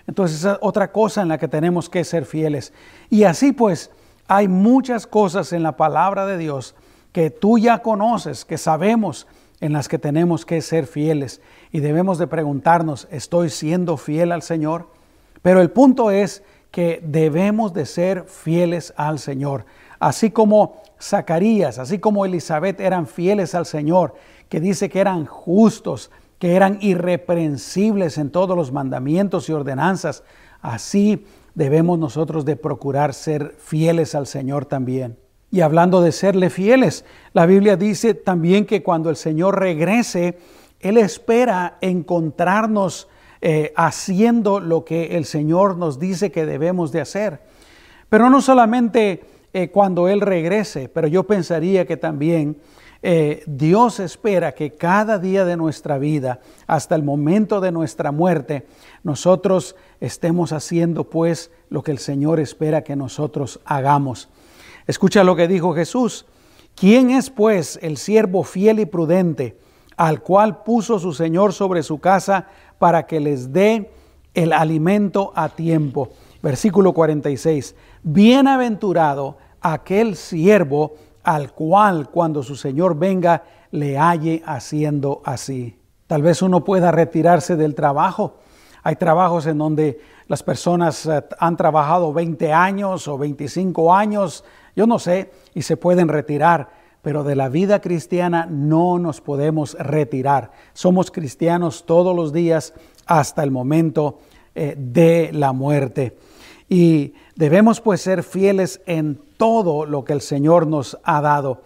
Entonces, 0.08 0.44
es 0.44 0.58
otra 0.60 0.90
cosa 0.90 1.22
en 1.22 1.28
la 1.28 1.38
que 1.38 1.46
tenemos 1.46 1.88
que 1.88 2.02
ser 2.02 2.24
fieles. 2.24 2.72
Y 3.08 3.22
así 3.22 3.52
pues, 3.52 3.90
hay 4.26 4.48
muchas 4.48 5.06
cosas 5.06 5.52
en 5.52 5.62
la 5.62 5.76
palabra 5.76 6.26
de 6.26 6.38
Dios 6.38 6.74
que 7.12 7.30
tú 7.30 7.58
ya 7.58 7.78
conoces, 7.78 8.44
que 8.44 8.58
sabemos 8.58 9.28
en 9.60 9.72
las 9.72 9.88
que 9.88 9.98
tenemos 9.98 10.44
que 10.44 10.60
ser 10.60 10.86
fieles. 10.86 11.40
Y 11.70 11.78
debemos 11.78 12.18
de 12.18 12.26
preguntarnos, 12.26 13.06
¿estoy 13.12 13.50
siendo 13.50 13.96
fiel 13.96 14.32
al 14.32 14.42
Señor? 14.42 14.88
Pero 15.42 15.60
el 15.60 15.70
punto 15.70 16.10
es 16.10 16.42
que 16.72 17.00
debemos 17.04 17.72
de 17.72 17.86
ser 17.86 18.24
fieles 18.24 18.92
al 18.96 19.20
Señor. 19.20 19.64
Así 19.98 20.30
como 20.30 20.82
Zacarías, 21.00 21.78
así 21.78 21.98
como 21.98 22.24
Elizabeth 22.24 22.80
eran 22.80 23.06
fieles 23.06 23.54
al 23.54 23.66
Señor, 23.66 24.14
que 24.48 24.60
dice 24.60 24.88
que 24.88 25.00
eran 25.00 25.26
justos, 25.26 26.10
que 26.38 26.54
eran 26.54 26.78
irreprensibles 26.80 28.18
en 28.18 28.30
todos 28.30 28.56
los 28.56 28.72
mandamientos 28.72 29.48
y 29.48 29.52
ordenanzas, 29.52 30.22
así 30.60 31.26
debemos 31.54 31.98
nosotros 31.98 32.44
de 32.44 32.56
procurar 32.56 33.14
ser 33.14 33.56
fieles 33.58 34.14
al 34.14 34.26
Señor 34.26 34.66
también. 34.66 35.16
Y 35.50 35.60
hablando 35.60 36.02
de 36.02 36.12
serle 36.12 36.50
fieles, 36.50 37.04
la 37.32 37.46
Biblia 37.46 37.76
dice 37.76 38.14
también 38.14 38.66
que 38.66 38.82
cuando 38.82 39.10
el 39.10 39.16
Señor 39.16 39.58
regrese, 39.58 40.38
Él 40.80 40.98
espera 40.98 41.78
encontrarnos 41.80 43.08
eh, 43.40 43.72
haciendo 43.76 44.60
lo 44.60 44.84
que 44.84 45.16
el 45.16 45.24
Señor 45.24 45.76
nos 45.76 45.98
dice 45.98 46.32
que 46.32 46.46
debemos 46.46 46.92
de 46.92 47.00
hacer. 47.00 47.40
Pero 48.08 48.28
no 48.28 48.40
solamente 48.40 49.24
eh, 49.52 49.68
cuando 49.70 50.08
Él 50.08 50.20
regrese, 50.20 50.88
pero 50.88 51.08
yo 51.08 51.24
pensaría 51.24 51.86
que 51.86 51.96
también 51.96 52.56
eh, 53.02 53.44
Dios 53.46 54.00
espera 54.00 54.52
que 54.52 54.74
cada 54.74 55.18
día 55.18 55.44
de 55.44 55.56
nuestra 55.56 55.98
vida, 55.98 56.40
hasta 56.66 56.94
el 56.94 57.02
momento 57.02 57.60
de 57.60 57.72
nuestra 57.72 58.10
muerte, 58.10 58.66
nosotros 59.02 59.76
estemos 60.00 60.52
haciendo 60.52 61.04
pues 61.04 61.50
lo 61.68 61.82
que 61.82 61.92
el 61.92 61.98
Señor 61.98 62.40
espera 62.40 62.82
que 62.82 62.96
nosotros 62.96 63.60
hagamos. 63.64 64.28
Escucha 64.86 65.24
lo 65.24 65.36
que 65.36 65.48
dijo 65.48 65.74
Jesús. 65.74 66.26
¿Quién 66.74 67.10
es 67.10 67.30
pues 67.30 67.78
el 67.82 67.96
siervo 67.96 68.42
fiel 68.44 68.80
y 68.80 68.86
prudente 68.86 69.56
al 69.96 70.22
cual 70.22 70.62
puso 70.62 70.98
su 70.98 71.12
Señor 71.12 71.52
sobre 71.52 71.82
su 71.82 72.00
casa 72.00 72.48
para 72.78 73.06
que 73.06 73.20
les 73.20 73.52
dé 73.52 73.90
el 74.34 74.52
alimento 74.52 75.32
a 75.34 75.48
tiempo? 75.48 76.10
Versículo 76.46 76.92
46. 76.92 77.74
Bienaventurado 78.04 79.36
aquel 79.60 80.14
siervo 80.14 80.94
al 81.24 81.52
cual 81.52 82.08
cuando 82.08 82.44
su 82.44 82.54
Señor 82.54 82.96
venga 82.96 83.42
le 83.72 83.98
halle 83.98 84.44
haciendo 84.46 85.22
así. 85.24 85.76
Tal 86.06 86.22
vez 86.22 86.42
uno 86.42 86.62
pueda 86.62 86.92
retirarse 86.92 87.56
del 87.56 87.74
trabajo. 87.74 88.36
Hay 88.84 88.94
trabajos 88.94 89.48
en 89.48 89.58
donde 89.58 89.98
las 90.28 90.44
personas 90.44 91.04
eh, 91.06 91.24
han 91.40 91.56
trabajado 91.56 92.12
20 92.12 92.52
años 92.52 93.08
o 93.08 93.18
25 93.18 93.92
años, 93.92 94.44
yo 94.76 94.86
no 94.86 95.00
sé, 95.00 95.32
y 95.52 95.62
se 95.62 95.76
pueden 95.76 96.06
retirar, 96.06 96.70
pero 97.02 97.24
de 97.24 97.34
la 97.34 97.48
vida 97.48 97.80
cristiana 97.80 98.46
no 98.48 99.00
nos 99.00 99.20
podemos 99.20 99.74
retirar. 99.80 100.52
Somos 100.74 101.10
cristianos 101.10 101.86
todos 101.86 102.14
los 102.14 102.32
días 102.32 102.72
hasta 103.04 103.42
el 103.42 103.50
momento 103.50 104.20
eh, 104.54 104.76
de 104.78 105.30
la 105.32 105.52
muerte. 105.52 106.16
Y 106.68 107.14
debemos 107.36 107.80
pues 107.80 108.00
ser 108.00 108.22
fieles 108.22 108.80
en 108.86 109.20
todo 109.36 109.86
lo 109.86 110.04
que 110.04 110.12
el 110.12 110.20
Señor 110.20 110.66
nos 110.66 110.98
ha 111.04 111.20
dado. 111.20 111.62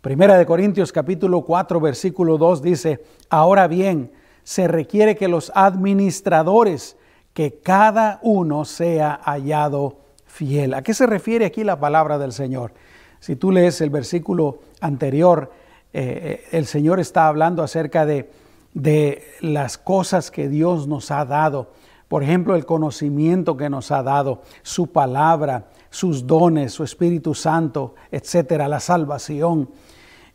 Primera 0.00 0.36
de 0.36 0.46
Corintios 0.46 0.92
capítulo 0.92 1.42
4 1.42 1.80
versículo 1.80 2.36
2 2.36 2.60
dice, 2.60 3.04
ahora 3.30 3.68
bien, 3.68 4.10
se 4.42 4.68
requiere 4.68 5.16
que 5.16 5.28
los 5.28 5.52
administradores, 5.54 6.96
que 7.32 7.60
cada 7.62 8.18
uno 8.22 8.64
sea 8.64 9.20
hallado 9.22 9.98
fiel. 10.26 10.74
¿A 10.74 10.82
qué 10.82 10.92
se 10.92 11.06
refiere 11.06 11.46
aquí 11.46 11.64
la 11.64 11.78
palabra 11.78 12.18
del 12.18 12.32
Señor? 12.32 12.72
Si 13.20 13.36
tú 13.36 13.52
lees 13.52 13.80
el 13.80 13.90
versículo 13.90 14.58
anterior, 14.80 15.52
eh, 15.92 16.44
el 16.50 16.66
Señor 16.66 16.98
está 16.98 17.28
hablando 17.28 17.62
acerca 17.62 18.04
de, 18.04 18.28
de 18.74 19.22
las 19.40 19.78
cosas 19.78 20.30
que 20.30 20.48
Dios 20.48 20.88
nos 20.88 21.10
ha 21.10 21.24
dado. 21.24 21.70
Por 22.12 22.22
ejemplo, 22.22 22.56
el 22.56 22.66
conocimiento 22.66 23.56
que 23.56 23.70
nos 23.70 23.90
ha 23.90 24.02
dado, 24.02 24.42
su 24.60 24.88
palabra, 24.88 25.70
sus 25.88 26.26
dones, 26.26 26.74
su 26.74 26.84
Espíritu 26.84 27.32
Santo, 27.32 27.94
etcétera, 28.10 28.68
la 28.68 28.80
salvación. 28.80 29.70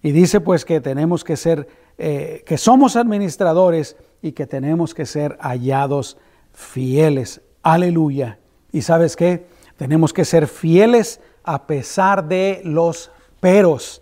Y 0.01 0.09
dice 0.09 0.41
pues 0.41 0.65
que 0.65 0.81
tenemos 0.81 1.23
que 1.23 1.37
ser, 1.37 1.67
eh, 1.99 2.43
que 2.47 2.57
somos 2.57 2.95
administradores 2.95 3.95
y 4.23 4.31
que 4.31 4.47
tenemos 4.47 4.95
que 4.95 5.05
ser 5.05 5.37
hallados 5.39 6.17
fieles. 6.51 7.41
Aleluya. 7.61 8.39
¿Y 8.71 8.81
sabes 8.81 9.15
qué? 9.15 9.45
Tenemos 9.75 10.13
que 10.13 10.25
ser 10.25 10.47
fieles 10.47 11.21
a 11.43 11.67
pesar 11.67 12.27
de 12.27 12.61
los 12.63 13.11
peros. 13.39 14.01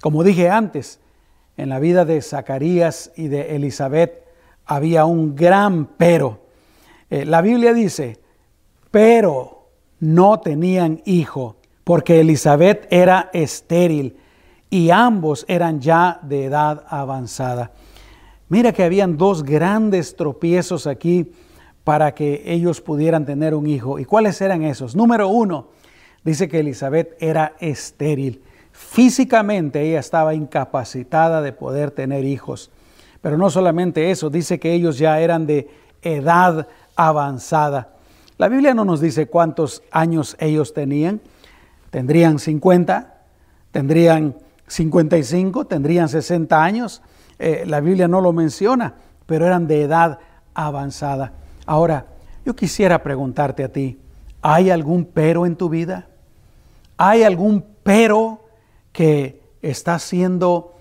Como 0.00 0.24
dije 0.24 0.50
antes, 0.50 0.98
en 1.56 1.68
la 1.68 1.78
vida 1.78 2.04
de 2.04 2.20
Zacarías 2.22 3.12
y 3.14 3.28
de 3.28 3.54
Elizabeth 3.54 4.26
había 4.66 5.04
un 5.04 5.36
gran 5.36 5.86
pero. 5.96 6.42
Eh, 7.14 7.24
la 7.24 7.42
Biblia 7.42 7.72
dice, 7.72 8.18
pero 8.90 9.68
no 10.00 10.40
tenían 10.40 11.00
hijo, 11.04 11.54
porque 11.84 12.18
Elizabeth 12.18 12.88
era 12.90 13.30
estéril 13.32 14.16
y 14.68 14.90
ambos 14.90 15.44
eran 15.46 15.80
ya 15.80 16.18
de 16.22 16.46
edad 16.46 16.82
avanzada. 16.88 17.70
Mira 18.48 18.72
que 18.72 18.82
habían 18.82 19.16
dos 19.16 19.44
grandes 19.44 20.16
tropiezos 20.16 20.88
aquí 20.88 21.30
para 21.84 22.16
que 22.16 22.42
ellos 22.46 22.80
pudieran 22.80 23.24
tener 23.24 23.54
un 23.54 23.68
hijo. 23.68 24.00
¿Y 24.00 24.04
cuáles 24.06 24.40
eran 24.40 24.64
esos? 24.64 24.96
Número 24.96 25.28
uno, 25.28 25.68
dice 26.24 26.48
que 26.48 26.58
Elizabeth 26.58 27.16
era 27.20 27.54
estéril. 27.60 28.42
Físicamente 28.72 29.82
ella 29.82 30.00
estaba 30.00 30.34
incapacitada 30.34 31.42
de 31.42 31.52
poder 31.52 31.92
tener 31.92 32.24
hijos. 32.24 32.72
Pero 33.20 33.38
no 33.38 33.50
solamente 33.50 34.10
eso, 34.10 34.30
dice 34.30 34.58
que 34.58 34.72
ellos 34.72 34.98
ya 34.98 35.20
eran 35.20 35.46
de 35.46 35.68
edad 36.02 36.68
avanzada. 36.96 37.90
La 38.36 38.48
Biblia 38.48 38.74
no 38.74 38.84
nos 38.84 39.00
dice 39.00 39.26
cuántos 39.26 39.82
años 39.90 40.36
ellos 40.40 40.74
tenían. 40.74 41.20
Tendrían 41.90 42.38
50, 42.38 43.14
tendrían 43.70 44.36
55, 44.66 45.66
tendrían 45.66 46.08
60 46.08 46.62
años. 46.62 47.02
Eh, 47.38 47.64
la 47.66 47.80
Biblia 47.80 48.08
no 48.08 48.20
lo 48.20 48.32
menciona, 48.32 48.94
pero 49.26 49.46
eran 49.46 49.66
de 49.66 49.82
edad 49.82 50.18
avanzada. 50.54 51.32
Ahora, 51.66 52.06
yo 52.44 52.54
quisiera 52.56 53.02
preguntarte 53.02 53.64
a 53.64 53.68
ti, 53.68 53.98
¿hay 54.42 54.70
algún 54.70 55.04
pero 55.04 55.46
en 55.46 55.56
tu 55.56 55.68
vida? 55.68 56.08
¿Hay 56.96 57.22
algún 57.22 57.64
pero 57.82 58.44
que 58.92 59.40
está 59.62 59.98
siendo 59.98 60.74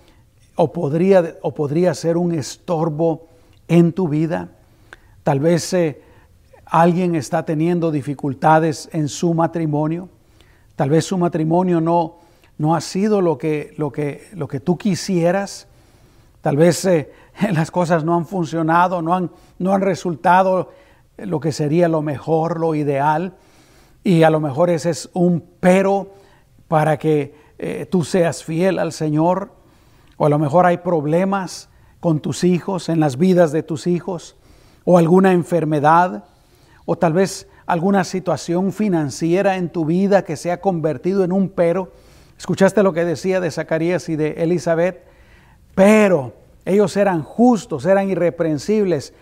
o 0.55 0.72
podría, 0.72 1.38
o 1.41 1.53
podría 1.53 1.93
ser 1.93 2.17
un 2.17 2.34
estorbo 2.34 3.27
en 3.67 3.93
tu 3.93 4.08
vida? 4.08 4.50
Tal 5.24 5.39
vez 5.39 5.74
eh, 5.74 6.01
alguien 6.65 7.15
está 7.15 7.46
teniendo 7.46 7.92
dificultades 7.92 8.89
en 8.92 9.08
su 9.08 9.34
matrimonio, 9.34 10.10
tal 10.75 10.89
vez 10.89 11.06
su 11.06 11.18
matrimonio 11.18 11.80
no, 11.80 12.20
no 12.58 12.75
ha 12.75 12.82
sido 12.82 13.22
lo 13.22 13.38
que, 13.38 13.74
lo, 13.77 13.92
que, 13.92 14.27
lo 14.34 14.48
que 14.48 14.60
tú 14.60 14.77
quisieras, 14.77 15.68
tal 16.42 16.58
vez 16.58 16.84
eh, 16.86 17.12
las 17.53 17.72
cosas 17.72 18.03
no 18.03 18.15
han 18.15 18.25
funcionado, 18.25 19.01
no 19.01 19.13
han, 19.13 19.32
no 19.60 19.74
han 19.74 19.82
resultado 19.82 20.72
lo 21.18 21.39
que 21.39 21.51
sería 21.51 21.88
lo 21.88 22.01
mejor, 22.01 22.60
lo 22.60 22.75
ideal, 22.75 23.36
y 24.03 24.24
a 24.24 24.30
lo 24.30 24.42
mejor 24.42 24.70
ese 24.70 24.89
es 24.89 25.10
un 25.13 25.44
pero 25.62 26.12
para 26.68 26.98
que 26.98 27.36
eh, 27.60 27.88
tú 27.89 28.03
seas 28.03 28.44
fiel 28.44 28.77
al 28.77 28.92
Señor, 28.92 29.51
o 30.18 30.25
a 30.25 30.30
lo 30.30 30.38
mejor 30.38 30.65
hay 30.65 30.77
problemas 30.77 31.70
con 32.01 32.20
tus 32.20 32.44
hijos, 32.44 32.89
en 32.89 33.00
las 33.00 33.18
vidas 33.18 33.53
de 33.53 33.63
tus 33.63 33.88
hijos, 33.88 34.36
o 34.86 34.98
alguna 34.98 35.32
enfermedad, 35.32 36.25
o 36.86 36.98
tal 36.98 37.13
vez 37.13 37.48
alguna 37.66 38.04
situación 38.04 38.74
financiera 38.74 39.56
en 39.58 39.70
tu 39.70 39.86
vida 39.86 40.24
que 40.24 40.36
se 40.36 40.52
ha 40.52 40.62
convertido 40.62 41.24
en 41.24 41.32
un 41.32 41.50
pero. 41.50 41.92
Escuchaste 42.38 42.84
lo 42.84 42.94
que 42.94 43.06
decía 43.06 43.40
de 43.40 43.52
Zacarías 43.52 44.10
y 44.10 44.16
de 44.16 44.44
Elizabeth, 44.44 45.04
pero 45.75 46.34
ellos 46.66 46.96
eran 46.98 47.24
justos, 47.24 47.86
eran 47.86 48.10
irreprensibles, 48.10 49.13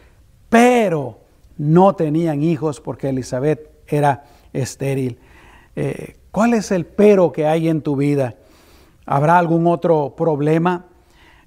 pero 0.49 1.19
no 1.57 1.95
tenían 1.95 2.41
hijos 2.41 2.81
porque 2.81 3.09
Elizabeth 3.09 3.69
era 3.87 4.25
estéril. 4.53 5.19
Eh, 5.75 6.15
¿Cuál 6.31 6.53
es 6.53 6.71
el 6.71 6.85
pero 6.85 7.31
que 7.31 7.45
hay 7.45 7.69
en 7.69 7.81
tu 7.81 7.95
vida? 7.95 8.35
¿Habrá 9.05 9.37
algún 9.37 9.67
otro 9.67 10.15
problema? 10.15 10.85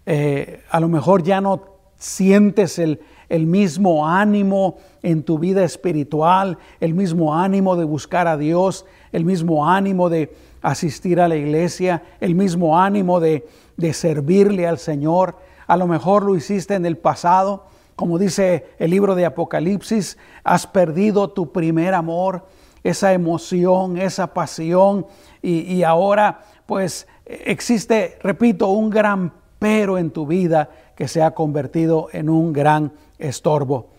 Eh, 0.07 0.63
a 0.71 0.81
lo 0.81 0.89
mejor 0.89 1.23
ya 1.23 1.41
no 1.41 1.65
sientes 1.97 2.79
el, 2.79 3.01
el 3.29 3.47
mismo 3.47 4.07
ánimo 4.07 4.77
en 5.03 5.23
tu 5.23 5.39
vida 5.39 5.65
espiritual, 5.65 6.59
el 6.81 6.95
mismo 6.95 7.35
ánimo 7.35 7.77
de 7.77 7.85
buscar 7.85 8.29
a 8.29 8.37
Dios, 8.37 8.87
el 9.13 9.25
mismo 9.25 9.69
ánimo 9.69 10.09
de 10.09 10.35
asistir 10.63 11.21
a 11.21 11.29
la 11.29 11.37
iglesia, 11.37 12.03
el 12.21 12.35
mismo 12.35 12.79
ánimo 12.79 13.21
de, 13.21 13.47
de 13.77 13.93
servirle 13.93 14.67
al 14.67 14.79
Señor. 14.79 15.37
A 15.67 15.77
lo 15.77 15.87
mejor 15.87 16.25
lo 16.25 16.37
hiciste 16.37 16.75
en 16.75 16.87
el 16.87 16.97
pasado, 16.97 17.65
como 17.97 18.19
dice 18.19 18.67
el 18.79 18.91
libro 18.91 19.15
de 19.15 19.27
Apocalipsis, 19.27 20.19
has 20.43 20.67
perdido 20.67 21.31
tu 21.31 21.53
primer 21.53 21.95
amor, 21.95 22.47
esa 22.83 23.13
emoción, 23.13 23.97
esa 23.97 24.35
pasión, 24.35 25.07
y, 25.43 25.83
ahora 25.83 26.41
pues 26.67 27.07
existe, 27.27 28.19
repito, 28.23 28.69
un 28.69 28.89
gran 28.91 29.33
pero 29.59 29.99
en 29.99 30.11
tu 30.11 30.27
vida 30.27 30.71
que 30.97 31.09
se 31.09 31.23
ha 31.23 31.33
convertido 31.33 32.09
en 32.13 32.29
un 32.29 32.53
gran 32.53 32.93
estorbo. 33.19 33.91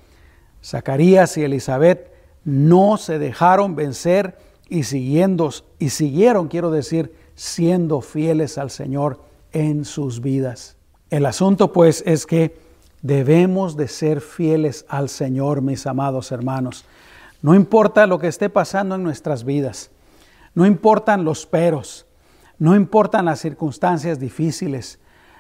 Zacarías 0.64 1.38
y 1.38 1.44
Elizabeth 1.44 2.12
no 2.44 2.98
se 2.98 3.20
dejaron 3.20 3.76
vencer 3.76 4.38
y, 4.70 4.84
siguiendo, 4.84 5.52
y 5.80 5.90
siguieron, 5.90 6.48
quiero 6.48 6.72
decir, 6.72 7.14
siendo 7.36 8.02
fieles 8.02 8.58
al 8.58 8.70
Señor 8.70 9.22
en 9.52 9.86
sus 9.86 10.22
vidas. 10.22 10.78
El 11.10 11.26
asunto 11.26 11.72
pues 11.72 12.04
es 12.06 12.26
que 12.26 12.58
debemos 13.02 13.78
de 13.78 13.88
ser 13.88 14.22
fieles 14.22 14.86
al 14.90 15.10
Señor, 15.10 15.62
mis 15.62 15.86
amados 15.86 16.32
hermanos. 16.32 16.86
No 17.42 17.54
importa 17.54 18.08
lo 18.08 18.18
que 18.18 18.28
esté 18.28 18.50
pasando 18.50 18.96
en 18.96 19.04
nuestras 19.04 19.44
vidas, 19.44 19.92
no 20.56 20.66
importan 20.66 21.24
los 21.24 21.46
peros, 21.46 22.08
no 22.58 22.76
importan 22.76 23.26
las 23.26 23.40
circunstancias 23.40 24.20
difíciles, 24.20 25.00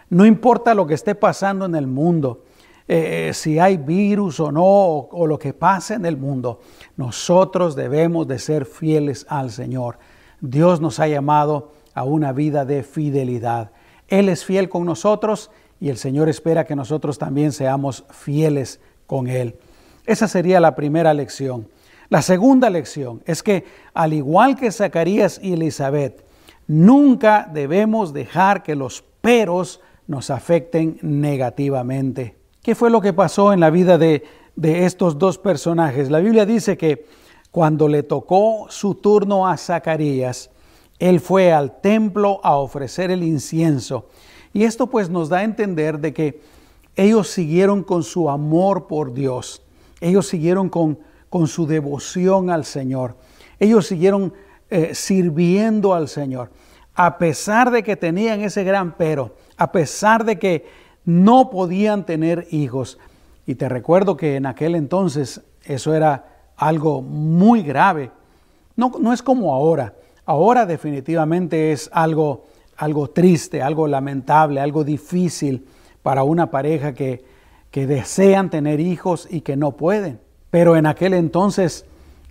no 0.09 0.25
importa 0.25 0.75
lo 0.75 0.85
que 0.85 0.93
esté 0.93 1.15
pasando 1.15 1.65
en 1.65 1.73
el 1.73 1.87
mundo, 1.87 2.43
eh, 2.87 3.31
si 3.33 3.57
hay 3.57 3.77
virus 3.77 4.39
o 4.39 4.51
no, 4.51 4.63
o, 4.63 5.25
lo 5.25 5.39
que 5.39 5.53
pase 5.53 5.95
en 5.95 6.05
el 6.05 6.17
mundo, 6.17 6.59
nosotros 6.97 7.75
debemos 7.75 8.27
de 8.27 8.37
ser 8.37 8.65
fieles 8.65 9.25
al 9.27 9.49
Señor. 9.49 9.97
Dios 10.39 10.81
nos 10.81 10.99
ha 10.99 11.07
llamado 11.07 11.71
a 11.95 12.03
una 12.03 12.31
vida 12.31 12.63
de 12.63 12.83
fidelidad. 12.83 13.71
Él 14.07 14.29
es 14.29 14.45
fiel 14.45 14.69
con 14.69 14.85
nosotros 14.85 15.49
y 15.79 15.89
el 15.89 15.97
Señor 15.97 16.29
espera 16.29 16.65
que 16.65 16.75
nosotros 16.75 17.17
también 17.17 17.51
seamos 17.51 18.05
fieles 18.11 18.79
con 19.07 19.27
Él. 19.27 19.55
Esa 20.05 20.27
sería 20.27 20.59
la 20.59 20.75
primera 20.75 21.13
lección. 21.13 21.67
La 22.09 22.21
segunda 22.21 22.69
lección 22.69 23.23
es 23.25 23.41
que, 23.41 23.63
al 23.95 24.13
igual 24.13 24.55
que 24.55 24.71
Zacarías 24.71 25.39
y 25.41 25.53
Elizabeth, 25.53 26.23
nunca 26.67 27.49
debemos 27.51 28.13
dejar 28.13 28.61
que 28.61 28.75
los 28.75 29.03
peros 29.21 29.81
nos 30.05 30.29
afecten 30.29 30.99
negativamente. 31.01 32.35
¿Qué 32.65 32.73
fue 32.73 32.89
lo 32.89 32.99
que 32.99 33.13
pasó 33.13 33.53
en 33.53 33.59
la 33.59 33.69
vida 33.69 33.99
de, 33.99 34.23
de 34.55 34.87
estos 34.87 35.19
dos 35.19 35.37
personajes? 35.37 36.09
La 36.09 36.17
Biblia 36.17 36.47
dice 36.47 36.75
que 36.77 37.05
cuando 37.51 37.87
le 37.87 38.01
tocó 38.01 38.65
su 38.69 38.95
turno 38.95 39.47
a 39.47 39.55
Zacarías, 39.55 40.49
él 40.97 41.19
fue 41.19 41.53
al 41.53 41.79
templo 41.79 42.39
a 42.43 42.55
ofrecer 42.55 43.11
el 43.11 43.21
incienso. 43.21 44.07
Y 44.51 44.63
esto 44.63 44.87
pues 44.87 45.11
nos 45.11 45.29
da 45.29 45.37
a 45.37 45.43
entender 45.43 45.99
de 45.99 46.11
que 46.11 46.41
ellos 46.95 47.27
siguieron 47.27 47.83
con 47.83 48.01
su 48.01 48.31
amor 48.31 48.87
por 48.87 49.13
Dios, 49.13 49.61
ellos 50.01 50.25
siguieron 50.25 50.67
con, 50.67 50.97
con 51.29 51.45
su 51.45 51.67
devoción 51.67 52.49
al 52.49 52.65
Señor, 52.65 53.15
ellos 53.59 53.85
siguieron 53.85 54.33
eh, 54.71 54.95
sirviendo 54.95 55.93
al 55.93 56.07
Señor, 56.07 56.49
a 56.95 57.19
pesar 57.19 57.69
de 57.69 57.83
que 57.83 57.95
tenían 57.95 58.41
ese 58.41 58.63
gran 58.63 58.97
pero, 58.97 59.35
a 59.55 59.71
pesar 59.71 60.25
de 60.25 60.39
que 60.39 60.84
no 61.05 61.49
podían 61.49 62.05
tener 62.05 62.47
hijos. 62.51 62.97
Y 63.45 63.55
te 63.55 63.69
recuerdo 63.69 64.17
que 64.17 64.35
en 64.35 64.45
aquel 64.45 64.75
entonces 64.75 65.41
eso 65.63 65.93
era 65.93 66.25
algo 66.57 67.01
muy 67.01 67.61
grave. 67.61 68.11
No, 68.75 68.91
no 68.99 69.13
es 69.13 69.21
como 69.21 69.53
ahora. 69.53 69.93
Ahora 70.25 70.65
definitivamente 70.65 71.71
es 71.71 71.89
algo 71.93 72.45
algo 72.77 73.09
triste, 73.09 73.61
algo 73.61 73.87
lamentable, 73.87 74.59
algo 74.59 74.83
difícil 74.83 75.65
para 76.03 76.23
una 76.23 76.51
pareja 76.51 76.93
que, 76.93 77.23
que 77.71 77.87
desean 77.87 78.49
tener 78.49 78.79
hijos 78.79 79.27
y 79.29 79.41
que 79.41 79.55
no 79.55 79.71
pueden. 79.71 80.19
Pero 80.49 80.75
en 80.75 80.85
aquel 80.85 81.13
entonces 81.13 81.85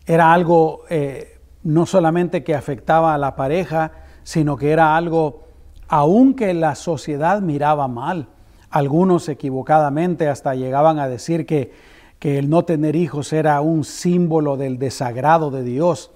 era 0.06 0.32
algo 0.32 0.82
eh, 0.90 1.38
no 1.62 1.86
solamente 1.86 2.44
que 2.44 2.54
afectaba 2.54 3.14
a 3.14 3.18
la 3.18 3.36
pareja, 3.36 3.92
sino 4.22 4.56
que 4.56 4.70
era 4.70 4.96
algo 4.96 5.44
aun 5.88 6.34
que 6.34 6.52
la 6.54 6.74
sociedad 6.74 7.40
miraba 7.40 7.88
mal. 7.88 8.28
Algunos 8.74 9.28
equivocadamente 9.28 10.26
hasta 10.26 10.56
llegaban 10.56 10.98
a 10.98 11.06
decir 11.06 11.46
que, 11.46 11.70
que 12.18 12.38
el 12.38 12.50
no 12.50 12.64
tener 12.64 12.96
hijos 12.96 13.32
era 13.32 13.60
un 13.60 13.84
símbolo 13.84 14.56
del 14.56 14.80
desagrado 14.80 15.52
de 15.52 15.62
Dios. 15.62 16.10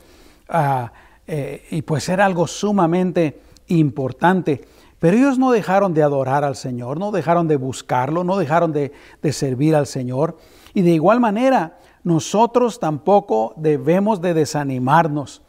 Ah, 0.49 0.93
eh, 1.29 1.65
y 1.71 1.83
pues 1.83 2.09
era 2.09 2.27
algo 2.27 2.49
sumamente 2.49 3.39
importante. 3.69 4.65
Pero 4.99 5.17
ellos 5.17 5.39
no 5.39 5.53
dejaron 5.53 5.95
de 5.95 6.03
adorar 6.03 6.43
al 6.43 6.57
Señor, 6.57 6.99
no 6.99 7.13
dejaron 7.13 7.47
de 7.47 7.55
buscarlo, 7.55 8.25
no 8.25 8.37
dejaron 8.37 8.73
de, 8.73 8.93
servir 9.31 9.77
al 9.77 9.87
Señor. 9.87 10.37
Y 10.75 10.83
de 10.83 10.91
igual 10.91 11.21
manera, 11.21 11.79
nosotros 12.03 12.81
tampoco 12.81 13.55
debemos 13.57 14.21
de 14.21 14.35
desanimarnos. 14.35 15.43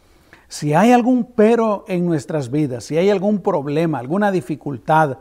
Si 0.48 0.76
hay 0.76 0.92
algún 0.92 1.24
pero 1.24 1.86
en 1.88 2.06
nuestras 2.06 2.52
vidas, 2.52 2.84
si 2.84 2.98
hay 2.98 3.10
algún 3.10 3.40
problema, 3.40 3.98
alguna 3.98 4.32
dificultad, 4.32 5.18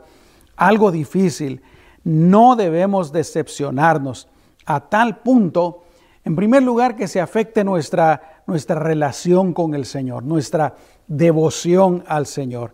algo 0.55 0.91
difícil, 0.91 1.63
no 2.03 2.55
debemos 2.55 3.11
decepcionarnos 3.11 4.27
a 4.65 4.81
tal 4.81 5.17
punto, 5.19 5.83
en 6.23 6.35
primer 6.35 6.63
lugar, 6.63 6.95
que 6.95 7.07
se 7.07 7.21
afecte 7.21 7.63
nuestra, 7.63 8.41
nuestra 8.45 8.79
relación 8.79 9.53
con 9.53 9.73
el 9.73 9.85
Señor, 9.85 10.23
nuestra 10.23 10.75
devoción 11.07 12.03
al 12.07 12.25
Señor. 12.25 12.73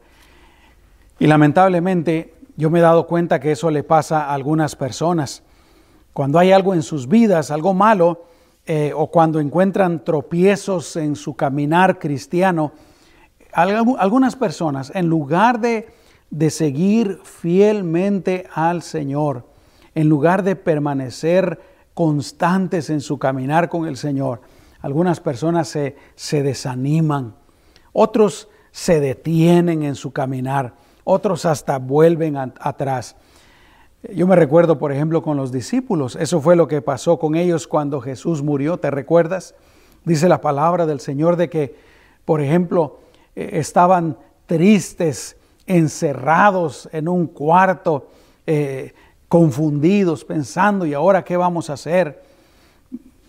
Y 1.19 1.27
lamentablemente 1.27 2.35
yo 2.57 2.69
me 2.69 2.79
he 2.79 2.81
dado 2.81 3.07
cuenta 3.07 3.39
que 3.39 3.51
eso 3.51 3.69
le 3.69 3.83
pasa 3.83 4.25
a 4.25 4.33
algunas 4.33 4.75
personas. 4.75 5.43
Cuando 6.13 6.39
hay 6.39 6.51
algo 6.51 6.73
en 6.73 6.83
sus 6.83 7.07
vidas, 7.07 7.51
algo 7.51 7.73
malo, 7.73 8.25
eh, 8.65 8.93
o 8.95 9.11
cuando 9.11 9.39
encuentran 9.39 10.03
tropiezos 10.03 10.95
en 10.95 11.15
su 11.15 11.35
caminar 11.35 11.99
cristiano, 11.99 12.71
algunas 13.53 14.35
personas, 14.35 14.91
en 14.95 15.07
lugar 15.07 15.59
de, 15.59 15.87
de 16.35 16.49
seguir 16.49 17.21
fielmente 17.23 18.45
al 18.53 18.81
Señor, 18.81 19.47
en 19.93 20.09
lugar 20.09 20.43
de 20.43 20.55
permanecer 20.55 21.61
constantes 21.93 22.89
en 22.89 22.99
su 22.99 23.17
caminar 23.17 23.69
con 23.69 23.87
el 23.87 23.95
Señor, 23.95 24.41
algunas 24.81 25.21
personas 25.21 25.69
se, 25.69 25.95
se 26.15 26.43
desaniman, 26.43 27.35
otros 27.93 28.49
se 28.71 28.99
detienen 28.99 29.83
en 29.83 29.95
su 29.95 30.11
caminar 30.11 30.73
otros 31.05 31.45
hasta 31.45 31.79
vuelven 31.79 32.35
atrás. 32.35 33.15
Yo 34.13 34.27
me 34.27 34.35
recuerdo, 34.35 34.77
por 34.77 34.91
ejemplo, 34.91 35.21
con 35.21 35.37
los 35.37 35.51
discípulos, 35.51 36.17
eso 36.19 36.41
fue 36.41 36.55
lo 36.55 36.67
que 36.67 36.81
pasó 36.81 37.17
con 37.17 37.35
ellos 37.35 37.67
cuando 37.67 38.01
Jesús 38.01 38.43
murió, 38.43 38.77
¿te 38.77 38.91
recuerdas? 38.91 39.55
Dice 40.03 40.27
la 40.27 40.41
palabra 40.41 40.85
del 40.85 40.99
Señor 40.99 41.37
de 41.37 41.49
que, 41.49 41.75
por 42.25 42.41
ejemplo, 42.41 42.99
eh, 43.35 43.51
estaban 43.53 44.17
tristes, 44.45 45.37
encerrados 45.67 46.89
en 46.91 47.07
un 47.07 47.27
cuarto, 47.27 48.09
eh, 48.45 48.93
confundidos, 49.27 50.23
pensando, 50.23 50.85
¿y 50.85 50.93
ahora 50.93 51.23
qué 51.23 51.37
vamos 51.37 51.69
a 51.69 51.73
hacer? 51.73 52.23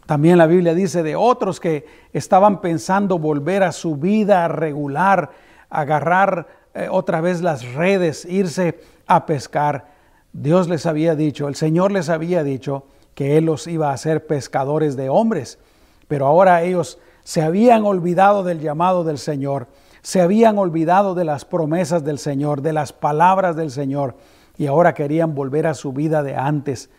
También 0.06 0.38
la 0.38 0.46
Biblia 0.46 0.74
dice 0.74 1.02
de 1.02 1.16
otros 1.16 1.58
que 1.58 1.84
estaban 2.12 2.60
pensando 2.60 3.18
volver 3.18 3.64
a 3.64 3.72
su 3.72 3.96
vida 3.96 4.46
regular, 4.46 5.30
agarrar 5.68 6.46
eh, 6.74 6.88
otra 6.90 7.20
vez 7.20 7.40
las 7.40 7.74
redes, 7.74 8.24
irse 8.24 8.78
a 9.06 9.26
pescar. 9.26 9.86
Dios 10.32 10.68
les 10.68 10.86
había 10.86 11.16
dicho, 11.16 11.48
el 11.48 11.56
Señor 11.56 11.90
les 11.90 12.08
había 12.08 12.44
dicho 12.44 12.84
que 13.14 13.36
Él 13.38 13.46
los 13.46 13.66
iba 13.66 13.90
a 13.90 13.94
hacer 13.94 14.26
pescadores 14.26 14.94
de 14.94 15.08
hombres, 15.08 15.58
pero 16.06 16.26
ahora 16.26 16.62
ellos 16.62 16.98
se 17.24 17.42
habían 17.42 17.84
olvidado 17.84 18.44
del 18.44 18.60
llamado 18.60 19.02
del 19.02 19.18
Señor, 19.18 19.66
se 20.06 20.20
habían 20.20 20.56
olvidado 20.56 21.16
de 21.16 21.24
las 21.24 21.44
promesas 21.44 22.04
del 22.04 22.20
Señor, 22.20 22.62
de 22.62 22.72
las 22.72 22.92
palabras 22.92 23.56
del 23.56 23.72
Señor, 23.72 24.14
y 24.56 24.66
ahora 24.66 24.94
querían 24.94 25.34
volver 25.34 25.66
a 25.66 25.74
su 25.74 25.92
vida 25.92 26.22
de 26.22 26.36
antes, 26.36 26.90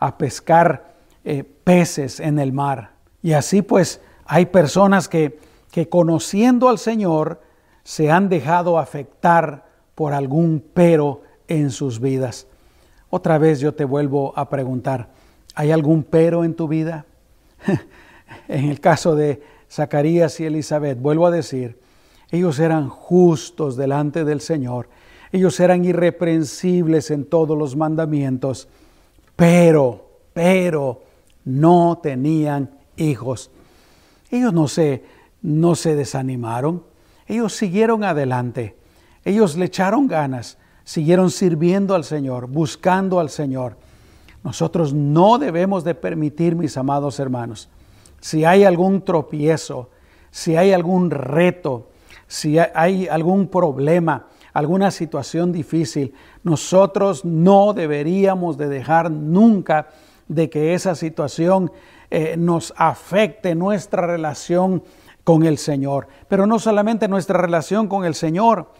a 0.00 0.18
pescar 0.18 0.94
eh, 1.24 1.44
peces 1.44 2.18
en 2.18 2.40
el 2.40 2.52
mar. 2.52 2.90
Y 3.22 3.34
así 3.34 3.62
pues 3.62 4.00
hay 4.24 4.46
personas 4.46 5.08
que, 5.08 5.38
que 5.70 5.88
conociendo 5.88 6.68
al 6.68 6.78
Señor, 6.78 7.40
se 7.84 8.10
han 8.10 8.28
dejado 8.28 8.80
afectar 8.80 9.66
por 9.94 10.12
algún 10.12 10.60
pero 10.74 11.22
en 11.46 11.70
sus 11.70 12.00
vidas. 12.00 12.48
Otra 13.10 13.38
vez 13.38 13.60
yo 13.60 13.74
te 13.74 13.84
vuelvo 13.84 14.32
a 14.34 14.48
preguntar, 14.48 15.10
¿hay 15.54 15.70
algún 15.70 16.02
pero 16.02 16.42
en 16.42 16.54
tu 16.54 16.66
vida? 16.66 17.06
en 18.48 18.64
el 18.64 18.80
caso 18.80 19.14
de 19.14 19.40
Zacarías 19.70 20.40
y 20.40 20.46
Elizabeth, 20.46 21.00
vuelvo 21.00 21.28
a 21.28 21.30
decir, 21.30 21.85
Ellos 22.30 22.58
eran 22.58 22.88
justos 22.88 23.76
delante 23.76 24.24
del 24.24 24.40
Señor. 24.40 24.88
Ellos 25.32 25.58
eran 25.60 25.84
irreprensibles 25.84 27.10
en 27.10 27.24
todos 27.24 27.56
los 27.56 27.76
mandamientos. 27.76 28.68
Pero, 29.36 30.06
pero, 30.32 31.02
no 31.44 32.00
tenían 32.02 32.70
hijos. 32.96 33.50
Ellos 34.30 34.52
no 34.52 34.66
se, 34.66 35.04
no 35.42 35.74
se 35.74 35.94
desanimaron. 35.94 36.82
Ellos 37.26 37.54
siguieron 37.54 38.02
adelante. 38.02 38.76
Ellos 39.24 39.56
le 39.56 39.66
echaron 39.66 40.06
ganas. 40.06 40.58
Siguieron 40.84 41.30
sirviendo 41.30 41.94
al 41.94 42.04
Señor, 42.04 42.46
buscando 42.46 43.18
al 43.18 43.30
Señor. 43.30 43.76
Nosotros 44.44 44.94
no 44.94 45.38
debemos 45.38 45.82
de 45.82 45.96
permitir, 45.96 46.54
mis 46.54 46.76
amados 46.76 47.18
hermanos, 47.18 47.68
si 48.20 48.44
hay 48.44 48.62
algún 48.62 49.04
tropiezo, 49.04 49.90
si 50.30 50.56
hay 50.56 50.72
algún 50.72 51.10
reto, 51.10 51.88
si 52.26 52.58
hay 52.58 53.08
algún 53.08 53.48
problema, 53.48 54.26
alguna 54.52 54.90
situación 54.90 55.52
difícil, 55.52 56.14
nosotros 56.42 57.24
no 57.24 57.72
deberíamos 57.72 58.56
de 58.56 58.68
dejar 58.68 59.10
nunca 59.10 59.88
de 60.28 60.50
que 60.50 60.74
esa 60.74 60.94
situación 60.94 61.70
eh, 62.10 62.36
nos 62.36 62.72
afecte 62.76 63.54
nuestra 63.54 64.06
relación 64.06 64.82
con 65.24 65.44
el 65.44 65.58
Señor. 65.58 66.08
Pero 66.28 66.46
no 66.46 66.58
solamente 66.58 67.08
nuestra 67.08 67.38
relación 67.38 67.88
con 67.88 68.04
el 68.04 68.14
Señor, 68.14 68.70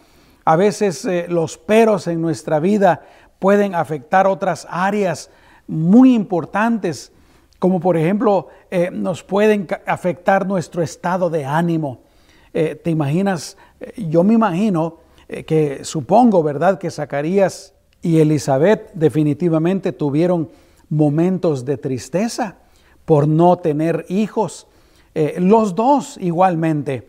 a 0.45 0.55
veces 0.55 1.03
eh, 1.05 1.25
los 1.27 1.57
peros 1.57 2.07
en 2.07 2.21
nuestra 2.21 2.59
vida 2.59 3.01
pueden 3.37 3.75
afectar 3.75 4.27
otras 4.27 4.65
áreas 4.69 5.29
muy 5.67 6.13
importantes, 6.13 7.11
como 7.59 7.79
por 7.79 7.97
ejemplo 7.97 8.47
eh, 8.71 8.89
nos 8.91 9.23
pueden 9.23 9.67
afectar 9.85 10.47
nuestro 10.47 10.81
estado 10.81 11.29
de 11.29 11.45
ánimo. 11.45 12.06
¿Te 12.51 12.89
imaginas? 12.89 13.57
yo 13.95 14.23
me 14.23 14.33
imagino 14.33 14.97
que 15.45 15.81
supongo, 15.83 16.41
¿verdad?, 16.41 16.79
que 16.79 16.89
Zacarías 16.89 17.73
y 18.01 18.19
Elizabeth 18.19 18.91
definitivamente 18.93 19.91
tuvieron 19.91 20.49
momentos 20.89 21.65
de 21.65 21.77
tristeza 21.77 22.57
por 23.05 23.27
no 23.27 23.57
tener 23.57 24.05
hijos. 24.09 24.67
Eh, 25.15 25.37
los 25.39 25.75
dos 25.75 26.17
igualmente. 26.21 27.07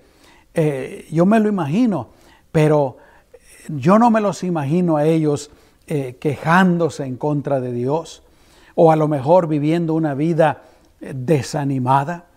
Eh, 0.55 1.07
yo 1.11 1.27
me 1.27 1.41
lo 1.41 1.49
imagino, 1.49 2.11
pero 2.53 2.97
yo 3.69 3.99
no 3.99 4.11
me 4.11 4.21
los 4.21 4.45
imagino 4.45 4.97
a 4.97 5.05
ellos 5.05 5.51
eh, 5.87 6.17
quejándose 6.21 7.05
en 7.05 7.17
contra 7.17 7.61
de 7.61 7.73
Dios 7.73 8.23
o 8.75 8.93
a 8.93 8.97
lo 8.97 9.09
mejor 9.09 9.49
viviendo 9.49 9.95
una 9.95 10.15
vida 10.15 10.63
desanimada. 11.01 12.28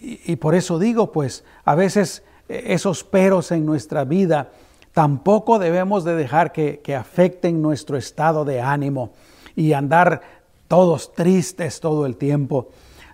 Y, 0.00 0.36
por 0.36 0.54
eso 0.54 0.78
digo, 0.78 1.12
pues, 1.12 1.44
a 1.64 1.74
veces 1.74 2.24
esos 2.48 3.04
peros 3.04 3.52
en 3.52 3.64
nuestra 3.64 4.04
vida 4.04 4.50
tampoco 4.92 5.58
debemos 5.58 6.04
de 6.04 6.16
dejar 6.16 6.52
que, 6.52 6.96
afecten 6.96 7.62
nuestro 7.62 7.96
estado 7.96 8.44
de 8.44 8.60
ánimo 8.60 9.12
y 9.56 9.72
andar 9.72 10.20
todos 10.68 11.12
tristes 11.12 11.80
todo 11.80 12.06
el 12.06 12.16
tiempo, 12.16 12.68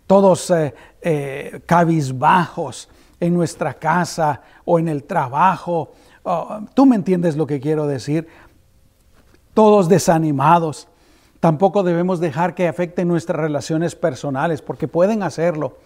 todos 0.06 0.50
eh, 0.50 0.74
eh, 1.02 1.60
cabizbajos 1.66 2.88
en 3.20 3.34
nuestra 3.34 3.74
casa 3.74 4.42
o 4.64 4.78
en 4.78 4.88
el 4.88 5.04
trabajo. 5.04 5.92
Oh, 6.22 6.60
Tú 6.74 6.86
me 6.86 6.96
entiendes 6.96 7.36
lo 7.36 7.46
que 7.46 7.60
quiero 7.60 7.86
decir. 7.86 8.28
Todos 9.54 9.88
desanimados. 9.88 10.88
Tampoco 11.40 11.82
debemos 11.82 12.20
dejar 12.20 12.54
que 12.54 12.68
afecten 12.68 13.08
nuestras 13.08 13.40
relaciones 13.40 13.94
personales, 13.94 14.62
porque 14.62 14.88
pueden 14.88 15.22
hacerlo. 15.22 15.78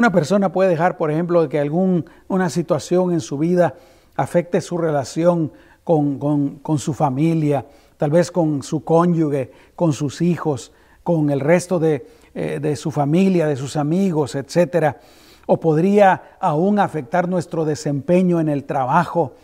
Una 0.00 0.12
persona 0.12 0.50
puede 0.50 0.70
dejar, 0.70 0.96
por 0.96 1.10
ejemplo, 1.10 1.46
que 1.46 1.60
alguna 1.60 2.48
situación 2.48 3.12
en 3.12 3.20
su 3.20 3.36
vida 3.36 3.74
afecte 4.16 4.62
su 4.62 4.78
relación 4.78 5.52
con, 5.84 6.18
con 6.62 6.78
su 6.78 6.94
familia, 6.94 7.66
tal 7.98 8.10
vez 8.10 8.30
con 8.30 8.62
su 8.62 8.82
cónyuge, 8.82 9.52
con 9.76 9.92
sus 9.92 10.22
hijos, 10.22 10.72
con 11.02 11.28
el 11.28 11.40
resto 11.40 11.78
de, 11.78 12.06
eh, 12.34 12.76
su 12.76 12.90
familia, 12.90 13.46
de 13.46 13.56
sus 13.56 13.76
amigos, 13.76 14.36
etcétera, 14.36 14.96
o 15.44 15.60
podría 15.60 16.38
aún 16.40 16.78
afectar 16.78 17.28
nuestro 17.28 17.66
desempeño 17.66 18.40
en 18.40 18.48
el 18.48 18.64
trabajo, 18.64 19.34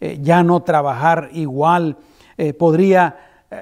eh, 0.00 0.18
ya 0.22 0.42
no 0.42 0.62
trabajar 0.62 1.28
igual, 1.34 1.98
eh, 2.38 2.54
podría 2.54 3.16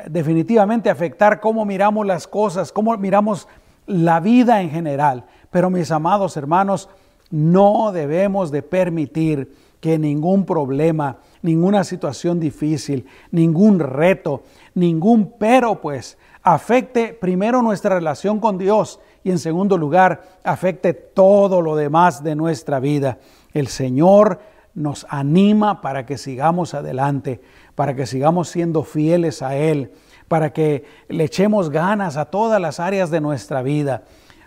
definitivamente 0.08 0.88
afectar 0.88 1.40
cómo 1.40 1.64
miramos 1.64 2.06
las 2.06 2.28
cosas, 2.28 2.70
cómo 2.70 2.96
miramos 2.96 3.48
la 3.88 4.20
vida 4.20 4.62
en 4.62 4.70
general. 4.70 5.24
Pero 5.54 5.70
mis 5.70 5.92
amados 5.92 6.36
hermanos, 6.36 6.88
no 7.30 7.92
debemos 7.92 8.50
de 8.50 8.60
permitir 8.62 9.54
que 9.80 10.00
ningún 10.00 10.46
problema, 10.46 11.18
ninguna 11.42 11.84
situación 11.84 12.40
difícil, 12.40 13.06
ningún 13.30 13.78
reto, 13.78 14.42
ningún 14.74 15.32
pero 15.38 15.80
pues 15.80 16.18
afecte 16.42 17.12
primero 17.12 17.62
nuestra 17.62 17.94
relación 17.94 18.40
con 18.40 18.58
Dios 18.58 18.98
y 19.22 19.30
en 19.30 19.38
segundo 19.38 19.78
lugar 19.78 20.24
afecte 20.42 20.92
todo 20.92 21.62
lo 21.62 21.76
demás 21.76 22.24
de 22.24 22.34
nuestra 22.34 22.80
vida. 22.80 23.18
El 23.52 23.68
Señor 23.68 24.40
nos 24.74 25.06
anima 25.08 25.80
para 25.82 26.04
que 26.04 26.18
sigamos 26.18 26.74
adelante, 26.74 27.40
para 27.76 27.94
que 27.94 28.06
sigamos 28.06 28.48
siendo 28.48 28.82
fieles 28.82 29.40
a 29.40 29.54
Él, 29.54 29.92
para 30.26 30.52
que 30.52 30.84
le 31.08 31.22
echemos 31.22 31.70
ganas 31.70 32.16
a 32.16 32.24
todas 32.24 32.60
las 32.60 32.80
áreas 32.80 33.12
de 33.12 33.20
nuestra 33.20 33.62
vida. 33.62 34.02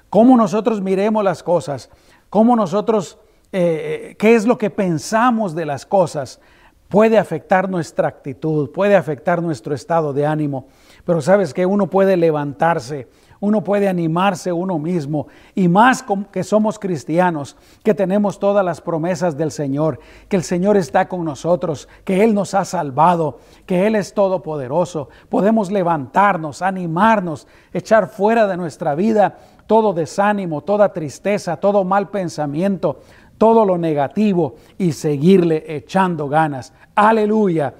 Cómo 0.09 0.37
nosotros 0.37 0.81
miremos 0.81 1.23
las 1.23 1.43
cosas, 1.43 1.89
cómo 2.29 2.55
nosotros, 2.55 3.19
eh, 3.51 4.09
eh, 4.11 4.15
qué 4.17 4.35
es 4.35 4.45
lo 4.45 4.57
que 4.57 4.69
pensamos 4.69 5.53
de 5.53 5.65
las 5.65 5.85
cosas, 5.85 6.39
puede 6.87 7.17
afectar 7.17 7.69
nuestra 7.69 8.07
actitud, 8.07 8.71
puede 8.71 8.95
afectar 8.95 9.41
nuestro 9.41 9.75
estado 9.75 10.13
de 10.13 10.25
ánimo. 10.25 10.67
Pero 11.05 11.21
sabes 11.21 11.53
que 11.53 11.65
uno 11.65 11.87
puede 11.87 12.15
levantarse, 12.17 13.09
uno 13.39 13.63
puede 13.63 13.87
animarse 13.87 14.51
uno 14.51 14.79
mismo 14.79 15.27
y 15.53 15.67
más 15.67 16.03
que 16.31 16.43
somos 16.43 16.79
cristianos, 16.79 17.55
que 17.83 17.93
tenemos 17.93 18.39
todas 18.39 18.65
las 18.65 18.81
promesas 18.81 19.37
del 19.37 19.51
Señor, 19.51 19.99
que 20.27 20.37
el 20.37 20.43
Señor 20.43 20.77
está 20.77 21.07
con 21.07 21.23
nosotros, 21.23 21.87
que 22.03 22.23
Él 22.23 22.33
nos 22.33 22.53
ha 22.53 22.65
salvado, 22.65 23.39
que 23.65 23.85
Él 23.85 23.95
es 23.95 24.13
todopoderoso. 24.13 25.09
Podemos 25.29 25.71
levantarnos, 25.71 26.61
animarnos, 26.61 27.47
echar 27.73 28.07
fuera 28.07 28.47
de 28.47 28.57
nuestra 28.57 28.95
vida 28.95 29.37
todo 29.67 29.93
desánimo, 29.93 30.61
toda 30.61 30.93
tristeza, 30.93 31.57
todo 31.57 31.83
mal 31.83 32.09
pensamiento, 32.09 33.01
todo 33.37 33.65
lo 33.65 33.77
negativo 33.77 34.55
y 34.77 34.93
seguirle 34.93 35.63
echando 35.67 36.27
ganas. 36.27 36.73
Aleluya. 36.95 37.75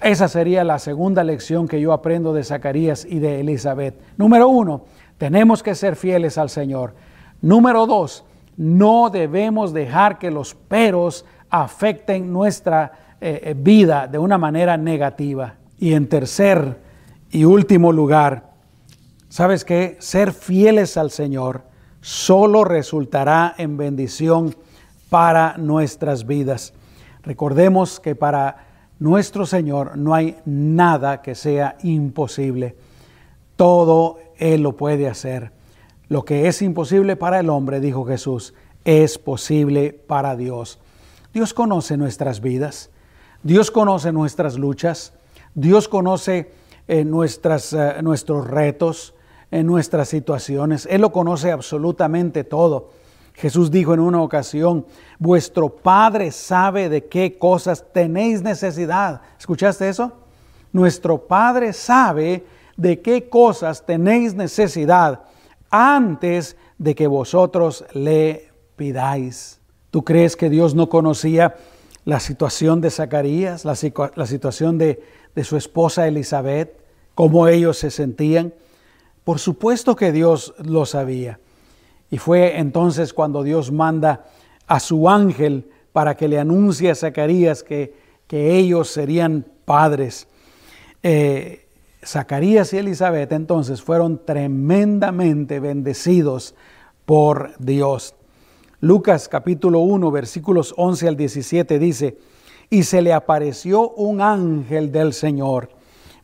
Esa 0.00 0.28
sería 0.28 0.64
la 0.64 0.78
segunda 0.78 1.24
lección 1.24 1.68
que 1.68 1.80
yo 1.80 1.92
aprendo 1.92 2.32
de 2.32 2.44
Zacarías 2.44 3.04
y 3.04 3.18
de 3.18 3.40
Elizabeth. 3.40 4.00
Número 4.16 4.48
uno, 4.48 4.84
tenemos 5.18 5.62
que 5.62 5.74
ser 5.74 5.96
fieles 5.96 6.38
al 6.38 6.48
Señor. 6.48 6.94
Número 7.42 7.86
dos, 7.86 8.24
no 8.56 9.10
debemos 9.10 9.72
dejar 9.72 10.18
que 10.18 10.30
los 10.30 10.54
peros 10.54 11.26
afecten 11.50 12.32
nuestra 12.32 12.92
eh, 13.20 13.40
eh, 13.44 13.54
vida 13.56 14.06
de 14.06 14.18
una 14.18 14.38
manera 14.38 14.76
negativa. 14.76 15.54
Y 15.78 15.92
en 15.92 16.08
tercer 16.08 16.78
y 17.30 17.44
último 17.44 17.92
lugar, 17.92 18.49
¿sabes 19.30 19.64
qué? 19.64 19.96
Ser 20.00 20.32
fieles 20.34 20.98
al 20.98 21.10
Señor 21.10 21.62
solo 22.02 22.64
resultará 22.64 23.54
en 23.56 23.78
bendición 23.78 24.54
para 25.08 25.56
nuestras 25.56 26.26
vidas. 26.26 26.74
Recordemos 27.22 27.98
que 27.98 28.14
para 28.14 28.66
nuestro 28.98 29.46
Señor 29.46 29.96
no 29.96 30.14
hay 30.14 30.36
nada 30.44 31.22
que 31.22 31.34
sea 31.34 31.76
imposible. 31.82 32.76
Todo 33.56 34.18
Él 34.36 34.62
lo 34.62 34.76
puede 34.76 35.08
hacer. 35.08 35.52
Lo 36.08 36.24
que 36.24 36.48
es 36.48 36.60
imposible 36.60 37.16
para 37.16 37.40
el 37.40 37.48
hombre, 37.48 37.80
dijo 37.80 38.04
Jesús, 38.04 38.52
es 38.84 39.18
posible 39.18 39.92
para 39.92 40.36
Dios. 40.36 40.80
Dios 41.32 41.54
conoce 41.54 41.96
nuestras 41.96 42.40
vidas, 42.40 42.90
Dios 43.42 43.70
conoce 43.70 44.10
nuestras 44.10 44.58
luchas, 44.58 45.12
Dios 45.54 45.86
conoce 45.86 46.50
eh, 46.88 47.04
nuestras, 47.04 47.72
eh, 47.72 48.02
nuestros 48.02 48.48
retos, 48.48 49.14
en 49.50 49.66
nuestras 49.66 50.08
situaciones. 50.08 50.86
Él 50.90 51.00
lo 51.00 51.12
conoce 51.12 51.50
absolutamente 51.50 52.44
todo. 52.44 52.90
Jesús 53.34 53.70
dijo 53.70 53.94
en 53.94 54.00
una 54.00 54.22
ocasión, 54.22 54.84
vuestro 55.18 55.68
Padre 55.68 56.30
sabe 56.30 56.88
de 56.88 57.06
qué 57.06 57.38
cosas 57.38 57.84
tenéis 57.92 58.42
necesidad. 58.42 59.22
¿Escuchaste 59.38 59.88
eso? 59.88 60.12
Nuestro 60.72 61.26
Padre 61.26 61.72
sabe 61.72 62.44
de 62.76 63.00
qué 63.00 63.28
cosas 63.28 63.84
tenéis 63.84 64.34
necesidad 64.34 65.22
antes 65.70 66.56
de 66.78 66.94
que 66.94 67.06
vosotros 67.06 67.84
le 67.92 68.50
pidáis. 68.76 69.60
¿Tú 69.90 70.04
crees 70.04 70.36
que 70.36 70.50
Dios 70.50 70.74
no 70.74 70.88
conocía 70.88 71.56
la 72.04 72.20
situación 72.20 72.80
de 72.80 72.90
Zacarías, 72.90 73.64
la, 73.64 73.74
situación 73.74 74.78
de, 74.78 75.02
de 75.34 75.44
su 75.44 75.56
esposa 75.56 76.06
Elizabeth, 76.06 76.84
cómo 77.14 77.48
ellos 77.48 77.78
se 77.78 77.90
sentían? 77.90 78.54
Por 79.30 79.38
supuesto 79.38 79.94
que 79.94 80.10
Dios 80.10 80.54
lo 80.58 80.84
sabía. 80.84 81.38
Y 82.10 82.18
fue 82.18 82.58
entonces 82.58 83.14
cuando 83.14 83.44
Dios 83.44 83.70
manda 83.70 84.24
a 84.66 84.80
su 84.80 85.08
ángel 85.08 85.70
para 85.92 86.16
que 86.16 86.26
le 86.26 86.40
anuncie 86.40 86.90
a 86.90 86.96
Zacarías 86.96 87.62
que, 87.62 87.94
que 88.26 88.56
ellos 88.56 88.88
serían 88.88 89.46
padres. 89.64 90.26
Eh, 91.04 91.64
Zacarías 92.04 92.72
y 92.72 92.78
Elizabeth 92.78 93.30
entonces 93.30 93.80
fueron 93.82 94.20
tremendamente 94.26 95.60
bendecidos 95.60 96.56
por 97.06 97.56
Dios. 97.60 98.16
Lucas 98.80 99.28
capítulo 99.28 99.78
1 99.78 100.10
versículos 100.10 100.74
11 100.76 101.06
al 101.06 101.16
17 101.16 101.78
dice, 101.78 102.18
y 102.68 102.82
se 102.82 103.00
le 103.00 103.12
apareció 103.12 103.90
un 103.90 104.22
ángel 104.22 104.90
del 104.90 105.12
Señor, 105.12 105.70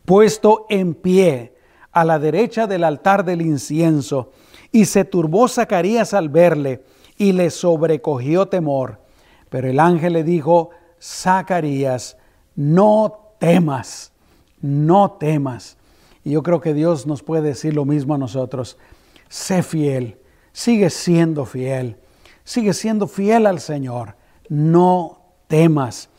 puesto 0.03 0.65
en 0.67 0.93
pie 0.93 1.53
a 1.99 2.05
la 2.05 2.19
derecha 2.19 2.67
del 2.67 2.83
altar 2.83 3.25
del 3.25 3.41
incienso, 3.41 4.31
y 4.71 4.85
se 4.85 5.03
turbó 5.03 5.47
Zacarías 5.47 6.13
al 6.13 6.29
verle, 6.29 6.83
y 7.17 7.31
le 7.31 7.49
sobrecogió 7.49 8.47
temor. 8.47 8.99
Pero 9.49 9.67
el 9.67 9.79
ángel 9.79 10.13
le 10.13 10.23
dijo, 10.23 10.69
Zacarías, 11.01 12.17
no 12.55 13.33
temas, 13.39 14.11
no 14.61 15.13
temas. 15.13 15.77
Y 16.23 16.31
yo 16.31 16.43
creo 16.43 16.61
que 16.61 16.75
Dios 16.75 17.07
nos 17.07 17.23
puede 17.23 17.41
decir 17.41 17.73
lo 17.73 17.83
mismo 17.83 18.13
a 18.13 18.19
nosotros. 18.19 18.77
Sé 19.27 19.63
fiel, 19.63 20.19
sigue 20.51 20.91
siendo 20.91 21.45
fiel, 21.45 21.97
sigue 22.43 22.73
siendo 22.73 23.07
fiel 23.07 23.47
al 23.47 23.59
Señor. 23.59 24.15
No 24.49 25.19
temas. 25.47 26.09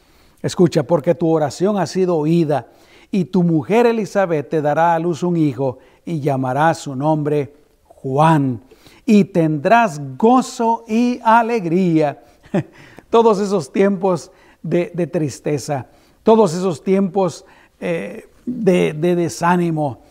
Escucha, 0.43 0.83
porque 0.83 1.15
tu 1.15 1.31
oración 1.31 1.79
ha 1.79 1.87
sido 1.87 2.17
oída 2.17 2.67
y 3.11 3.27
tu 3.27 3.43
mujer 3.43 3.87
Elizabeth 3.87 4.49
te 4.49 4.63
dará 4.63 4.95
a 4.95 4.99
luz 4.99 5.23
un 5.23 5.37
hijo 5.37 5.79
y 6.05 6.21
llamará 6.21 6.75
su 6.75 6.95
nombre 6.95 7.55
Juan. 7.85 8.61
Y 9.07 9.25
tendrás 9.25 10.01
gozo 10.17 10.85
y 10.87 11.21
alegría. 11.25 12.23
Todos 13.11 13.41
esos 13.41 13.73
tiempos 13.73 14.31
de, 14.63 15.07
tristeza, 15.07 15.87
todos 16.23 16.53
esos 16.53 16.83
tiempos 16.85 17.47
eh, 17.81 18.29
de, 18.45 18.93
de 18.93 19.17
desánimo. 19.17 20.03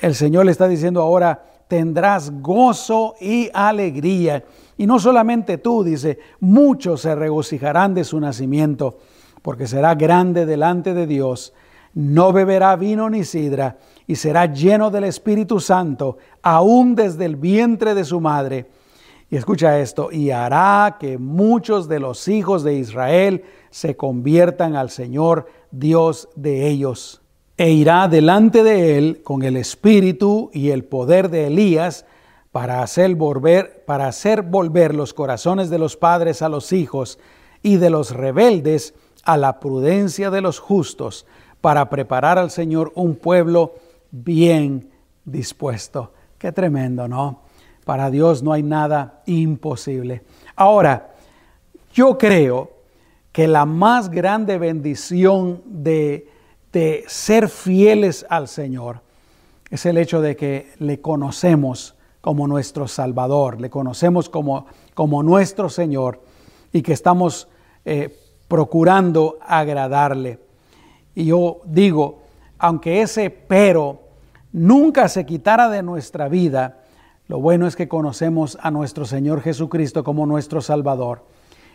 El 0.00 0.14
Señor 0.14 0.44
le 0.44 0.52
está 0.52 0.68
diciendo 0.68 1.02
ahora, 1.02 1.44
tendrás 1.66 2.30
gozo 2.40 3.16
y 3.20 3.50
alegría. 3.52 4.44
Y 4.76 4.86
no 4.86 5.00
solamente 5.00 5.58
tú, 5.58 5.82
dice, 5.82 6.18
muchos 6.38 7.00
se 7.00 7.16
regocijarán 7.16 7.94
de 7.94 8.04
su 8.04 8.20
nacimiento, 8.20 8.98
porque 9.42 9.66
será 9.66 9.96
grande 9.96 10.46
delante 10.46 10.94
de 10.94 11.06
Dios. 11.06 11.52
No 11.96 12.32
beberá 12.32 12.76
vino 12.76 13.10
ni 13.10 13.24
sidra, 13.24 13.78
y 14.06 14.14
será 14.14 14.52
lleno 14.52 14.90
del 14.90 15.04
Espíritu 15.04 15.58
Santo, 15.58 16.18
aún 16.42 16.94
desde 16.94 17.24
el 17.24 17.34
vientre 17.34 17.94
de 17.94 18.04
su 18.04 18.20
madre. 18.20 18.70
Y 19.28 19.36
escucha 19.36 19.80
esto, 19.80 20.12
y 20.12 20.30
hará 20.30 20.98
que 21.00 21.18
muchos 21.18 21.88
de 21.88 21.98
los 21.98 22.28
hijos 22.28 22.62
de 22.62 22.74
Israel 22.74 23.44
se 23.70 23.96
conviertan 23.96 24.76
al 24.76 24.90
Señor 24.90 25.48
Dios 25.72 26.28
de 26.36 26.68
ellos 26.68 27.22
e 27.56 27.70
irá 27.70 28.06
delante 28.08 28.62
de 28.62 28.98
él 28.98 29.22
con 29.22 29.42
el 29.42 29.56
espíritu 29.56 30.50
y 30.52 30.70
el 30.70 30.84
poder 30.84 31.30
de 31.30 31.46
Elías 31.46 32.04
para 32.52 32.82
hacer 32.82 33.14
volver, 33.14 33.84
para 33.86 34.08
hacer 34.08 34.42
volver 34.42 34.94
los 34.94 35.14
corazones 35.14 35.70
de 35.70 35.78
los 35.78 35.96
padres 35.96 36.42
a 36.42 36.48
los 36.48 36.72
hijos 36.72 37.18
y 37.62 37.76
de 37.76 37.90
los 37.90 38.10
rebeldes 38.10 38.94
a 39.24 39.36
la 39.36 39.58
prudencia 39.58 40.30
de 40.30 40.40
los 40.40 40.58
justos, 40.58 41.26
para 41.60 41.88
preparar 41.90 42.38
al 42.38 42.50
Señor 42.50 42.92
un 42.94 43.16
pueblo 43.16 43.74
bien 44.10 44.90
dispuesto. 45.24 46.12
Qué 46.38 46.52
tremendo, 46.52 47.08
¿no? 47.08 47.40
Para 47.84 48.10
Dios 48.10 48.42
no 48.42 48.52
hay 48.52 48.62
nada 48.62 49.22
imposible. 49.26 50.22
Ahora, 50.54 51.14
yo 51.94 52.18
creo 52.18 52.70
que 53.32 53.46
la 53.46 53.64
más 53.64 54.10
grande 54.10 54.58
bendición 54.58 55.62
de 55.66 56.36
de 56.76 57.04
ser 57.06 57.48
fieles 57.48 58.26
al 58.28 58.48
Señor 58.48 59.00
es 59.70 59.86
el 59.86 59.96
hecho 59.96 60.20
de 60.20 60.36
que 60.36 60.74
le 60.78 61.00
conocemos 61.00 61.94
como 62.20 62.46
nuestro 62.46 62.86
Salvador, 62.86 63.62
le 63.62 63.70
conocemos 63.70 64.28
como, 64.28 64.66
como 64.92 65.22
nuestro 65.22 65.70
Señor 65.70 66.20
y 66.74 66.82
que 66.82 66.92
estamos 66.92 67.48
eh, 67.86 68.14
procurando 68.46 69.38
agradarle. 69.40 70.38
Y 71.16 71.24
yo 71.24 71.62
digo, 71.64 72.22
aunque 72.58 73.02
ese 73.02 73.30
pero 73.30 74.02
nunca 74.52 75.08
se 75.08 75.26
quitara 75.26 75.68
de 75.68 75.82
nuestra 75.82 76.28
vida, 76.28 76.84
lo 77.26 77.40
bueno 77.40 77.66
es 77.66 77.74
que 77.74 77.88
conocemos 77.88 78.56
a 78.62 78.70
nuestro 78.70 79.04
Señor 79.04 79.40
Jesucristo 79.40 80.04
como 80.04 80.26
nuestro 80.26 80.60
Salvador 80.60 81.24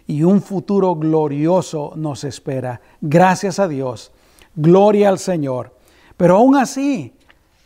y 0.07 0.23
un 0.23 0.41
futuro 0.41 0.95
glorioso 0.95 1.91
nos 1.97 2.23
espera. 2.23 2.79
Gracias 3.01 3.59
a 3.59 3.67
Dios 3.67 4.13
Gloria 4.55 5.09
al 5.09 5.19
Señor. 5.19 5.73
Pero 6.17 6.37
aún 6.37 6.55
así, 6.55 7.13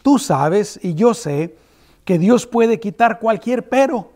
tú 0.01 0.19
sabes 0.19 0.79
y 0.81 0.93
yo 0.93 1.13
sé 1.13 1.57
que 2.03 2.19
Dios 2.19 2.45
puede 2.45 2.79
quitar 2.79 3.19
cualquier 3.19 3.67
pero. 3.67 4.11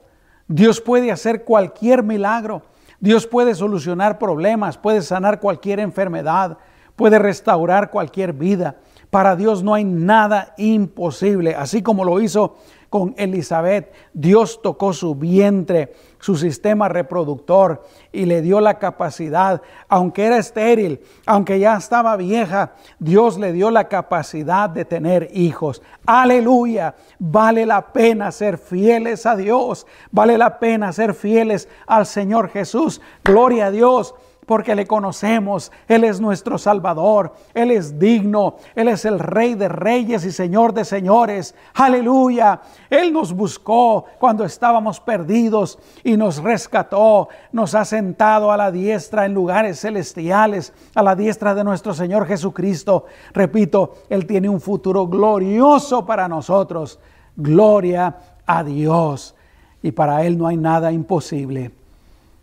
Dios 0.48 0.82
puede 0.82 1.12
hacer 1.12 1.43
cualquier 1.43 2.04
milagro. 2.04 2.62
Dios 3.00 3.26
puede 3.26 3.56
solucionar 3.56 4.19
problemas, 4.19 4.78
puede 4.78 5.02
sanar 5.02 5.39
cualquier 5.39 5.80
enfermedad, 5.80 6.58
puede 6.99 7.17
restaurar 7.17 7.91
cualquier 7.91 8.33
vida. 8.33 8.75
Para 9.09 9.38
Dios 9.38 9.63
no 9.63 9.73
hay 9.73 9.85
nada 9.85 10.53
imposible, 10.57 11.55
así 11.55 11.81
como 11.81 12.03
lo 12.03 12.19
hizo 12.19 12.57
con 12.89 13.15
Elizabeth. 13.17 13.93
Dios 14.13 14.62
tocó 14.62 14.91
su 14.91 15.15
vientre, 15.15 15.93
su 16.19 16.35
sistema 16.35 16.89
reproductor 16.89 17.85
y 18.12 18.25
le 18.25 18.41
dio 18.41 18.59
la 18.59 18.79
capacidad, 18.79 19.62
aunque 19.88 20.25
era 20.25 20.39
estéril, 20.39 20.99
aunque 21.25 21.57
ya 21.57 21.77
estaba 21.77 22.17
vieja, 22.17 22.73
Dios 22.99 23.39
le 23.39 23.53
dio 23.53 23.71
la 23.71 23.88
capacidad 23.88 24.69
de 24.69 24.83
tener 24.83 25.29
hijos. 25.31 25.81
Aleluya, 26.05 26.95
vale 27.17 27.65
la 27.65 27.93
pena 27.93 28.29
ser 28.33 28.57
fieles 28.57 29.25
a 29.25 29.38
Dios, 29.38 29.88
vale 30.12 30.38
la 30.38 30.59
pena 30.59 30.91
ser 30.91 31.13
fieles 31.13 31.69
al 31.88 32.05
Señor 32.05 32.49
Jesús. 32.49 32.99
Gloria 33.23 33.67
a 33.67 33.71
Dios 33.71 34.13
porque 34.49 34.73
le 34.73 34.88
conocemos. 34.88 35.71
Él 35.88 36.03
es 36.03 36.19
nuestro 36.19 36.57
Salvador, 36.57 37.33
Él 37.53 37.69
es 37.69 37.99
digno, 37.99 38.55
Él 38.73 38.88
es 38.88 39.05
el 39.05 39.19
Rey 39.19 39.53
de 39.53 39.69
Reyes 39.69 40.25
y 40.25 40.31
Señor 40.31 40.73
de 40.73 40.85
Señores. 40.85 41.53
Aleluya. 41.75 42.59
Él 42.89 43.13
nos 43.13 43.31
buscó 43.31 44.05
cuando 44.17 44.43
estábamos 44.43 44.99
perdidos 44.99 45.77
y 46.03 46.17
nos 46.17 46.41
rescató, 46.41 47.29
nos 47.51 47.75
ha 47.75 47.85
sentado 47.85 48.51
a 48.51 48.57
la 48.57 48.71
diestra 48.71 49.27
en 49.27 49.35
lugares 49.35 49.81
celestiales, 49.81 50.73
a 50.95 51.03
la 51.03 51.15
diestra 51.15 51.53
de 51.53 51.63
nuestro 51.63 51.93
Señor 51.93 52.25
Jesucristo. 52.25 53.05
Repito, 53.33 53.97
Él 54.09 54.25
tiene 54.25 54.49
un 54.49 54.62
futuro 54.62 55.05
glorioso 55.05 56.07
para 56.07 56.27
nosotros. 56.27 56.99
Gloria 57.35 58.17
a 58.47 58.63
Dios. 58.63 59.35
Y 59.83 59.91
para 59.91 60.25
Él 60.25 60.39
no 60.39 60.47
hay 60.47 60.57
nada 60.57 60.91
imposible. 60.91 61.69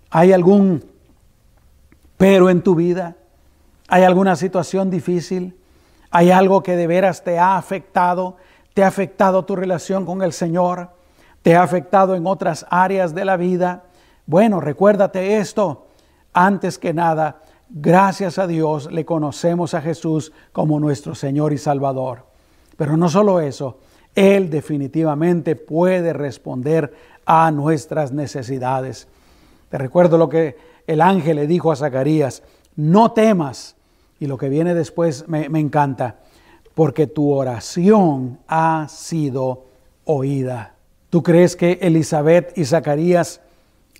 ¿Hay 0.08 0.32
algún 0.32 0.94
pero 2.16 2.50
en 2.50 2.62
tu 2.62 2.74
vida 2.74 3.16
hay 3.88 4.02
alguna 4.02 4.36
situación 4.36 4.90
difícil, 4.90 5.56
hay 6.10 6.30
algo 6.30 6.62
que 6.62 6.76
de 6.76 6.86
veras 6.86 7.22
te 7.22 7.38
ha 7.38 7.56
afectado, 7.56 8.36
te 8.74 8.82
ha 8.82 8.88
afectado 8.88 9.44
tu 9.44 9.56
relación 9.56 10.04
con 10.04 10.22
el 10.22 10.32
Señor, 10.32 10.90
te 11.42 11.56
ha 11.56 11.62
afectado 11.62 12.14
en 12.14 12.26
otras 12.26 12.66
áreas 12.70 13.14
de 13.14 13.24
la 13.24 13.36
vida. 13.36 13.84
Bueno, 14.26 14.60
recuérdate 14.60 15.38
esto. 15.38 15.86
Antes 16.32 16.78
que 16.78 16.92
nada, 16.92 17.42
gracias 17.68 18.38
a 18.38 18.46
Dios 18.46 18.90
le 18.90 19.04
conocemos 19.04 19.74
a 19.74 19.80
Jesús 19.80 20.32
como 20.52 20.80
nuestro 20.80 21.14
Señor 21.14 21.52
y 21.52 21.58
Salvador. 21.58 22.26
Pero 22.76 22.96
no 22.96 23.08
solo 23.08 23.40
eso, 23.40 23.78
Él 24.14 24.50
definitivamente 24.50 25.56
puede 25.56 26.12
responder 26.12 26.92
a 27.24 27.50
nuestras 27.50 28.12
necesidades. 28.12 29.08
Te 29.70 29.78
recuerdo 29.78 30.18
lo 30.18 30.28
que 30.28 30.56
el 30.86 31.00
ángel 31.00 31.36
le 31.36 31.46
dijo 31.46 31.72
a 31.72 31.76
Zacarías, 31.76 32.42
no 32.76 33.12
temas. 33.12 33.76
Y 34.18 34.26
lo 34.26 34.38
que 34.38 34.48
viene 34.48 34.74
después 34.74 35.28
me, 35.28 35.44
encanta, 35.44 36.16
porque 36.74 37.06
tu 37.06 37.32
oración 37.32 38.38
ha 38.48 38.86
sido 38.88 39.64
oída. 40.04 40.74
¿Tú 41.10 41.22
crees 41.22 41.56
que 41.56 41.78
Elizabeth 41.82 42.56
y 42.56 42.64
Zacarías 42.64 43.40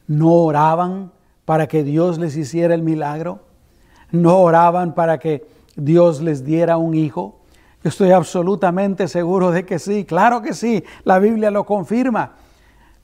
no 0.06 0.32
oraban 0.32 1.12
para 1.44 1.66
que 1.66 1.84
Dios 1.84 2.18
les 2.18 2.36
hiciera 2.36 2.74
el 2.74 2.82
milagro? 2.82 3.40
¿No 4.10 4.38
oraban 4.38 4.94
para 4.94 5.18
que 5.18 5.46
Dios 5.74 6.22
les 6.22 6.44
diera 6.44 6.78
un 6.78 6.94
hijo? 6.94 7.40
Estoy 7.84 8.12
absolutamente 8.12 9.06
seguro 9.06 9.50
de 9.50 9.66
que 9.66 9.78
sí, 9.78 10.04
claro 10.04 10.40
que 10.40 10.54
sí, 10.54 10.82
la 11.04 11.18
Biblia 11.18 11.50
lo 11.50 11.64
confirma. 11.64 12.36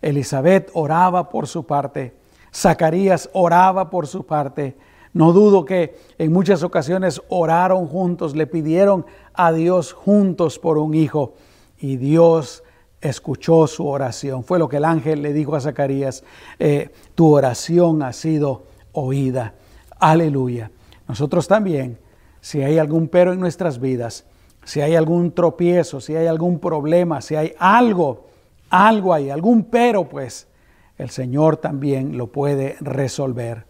Elizabeth 0.00 0.70
oraba 0.72 1.28
por 1.28 1.46
su 1.46 1.64
parte 1.64 2.21
Zacarías 2.54 3.30
oraba 3.32 3.90
por 3.90 4.06
su 4.06 4.24
parte. 4.24 4.76
No 5.12 5.32
dudo 5.32 5.64
que 5.64 5.96
en 6.18 6.32
muchas 6.32 6.62
ocasiones 6.62 7.20
oraron 7.28 7.86
juntos, 7.86 8.34
le 8.34 8.46
pidieron 8.46 9.04
a 9.34 9.52
Dios 9.52 9.92
juntos 9.92 10.58
por 10.58 10.78
un 10.78 10.94
hijo 10.94 11.34
y 11.78 11.96
Dios 11.96 12.62
escuchó 13.00 13.66
su 13.66 13.86
oración. 13.86 14.44
Fue 14.44 14.58
lo 14.58 14.68
que 14.68 14.78
el 14.78 14.84
ángel 14.84 15.22
le 15.22 15.32
dijo 15.32 15.54
a 15.54 15.60
Zacarías, 15.60 16.24
eh, 16.58 16.90
tu 17.14 17.34
oración 17.34 18.02
ha 18.02 18.12
sido 18.12 18.64
oída. 18.92 19.54
Aleluya. 19.98 20.70
Nosotros 21.08 21.48
también, 21.48 21.98
si 22.40 22.62
hay 22.62 22.78
algún 22.78 23.08
pero 23.08 23.32
en 23.32 23.40
nuestras 23.40 23.80
vidas, 23.80 24.24
si 24.64 24.80
hay 24.80 24.94
algún 24.94 25.32
tropiezo, 25.32 26.00
si 26.00 26.14
hay 26.14 26.26
algún 26.26 26.58
problema, 26.58 27.20
si 27.20 27.34
hay 27.34 27.52
algo, 27.58 28.28
algo 28.70 29.12
ahí, 29.12 29.28
algún 29.28 29.64
pero, 29.64 30.08
pues 30.08 30.46
el 30.98 31.11
Señor 31.11 31.57
también 31.57 32.16
lo 32.16 32.28
puede 32.28 32.76
resolver. 32.81 33.66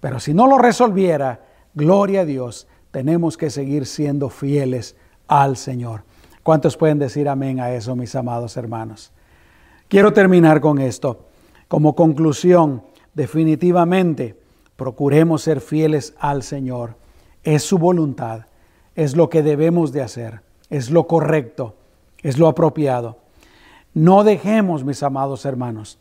Pero 0.00 0.20
si 0.20 0.34
no 0.34 0.46
lo 0.46 0.58
resolviera, 0.58 1.40
gloria 1.74 2.20
a 2.22 2.24
Dios, 2.24 2.66
tenemos 2.90 3.36
que 3.36 3.50
seguir 3.50 3.86
siendo 3.86 4.28
fieles 4.28 4.96
al 5.28 5.56
Señor. 5.56 6.04
¿Cuántos 6.42 6.76
pueden 6.76 6.98
decir 6.98 7.28
amén 7.28 7.60
a 7.60 7.72
eso, 7.72 7.96
mis 7.96 8.14
amados 8.14 8.56
hermanos? 8.56 9.12
Quiero 9.88 10.12
terminar 10.12 10.60
con 10.60 10.78
esto. 10.78 11.26
Como 11.68 11.94
conclusión, 11.94 12.82
definitivamente, 13.14 14.38
procuremos 14.76 15.42
ser 15.42 15.60
fieles 15.60 16.14
al 16.18 16.42
Señor. 16.42 16.96
Es 17.42 17.62
su 17.62 17.78
voluntad, 17.78 18.46
es 18.94 19.16
lo 19.16 19.28
que 19.28 19.42
debemos 19.42 19.92
de 19.92 20.02
hacer, 20.02 20.42
es 20.70 20.90
lo 20.90 21.06
correcto, 21.06 21.74
es 22.22 22.38
lo 22.38 22.48
apropiado. 22.48 23.18
No 23.94 24.24
dejemos, 24.24 24.84
mis 24.84 25.02
amados 25.02 25.44
hermanos, 25.44 25.98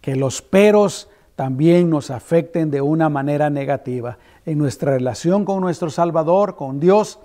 que 0.00 0.16
los 0.16 0.42
peros 0.42 1.08
también 1.36 1.88
nos 1.88 2.10
afecten 2.10 2.70
de 2.70 2.80
una 2.80 3.08
manera 3.08 3.50
negativa 3.50 4.18
en 4.44 4.58
nuestra 4.58 4.92
relación 4.92 5.44
con 5.44 5.60
nuestro 5.60 5.90
Salvador, 5.90 6.56
con 6.56 6.80
Dios, 6.80 7.20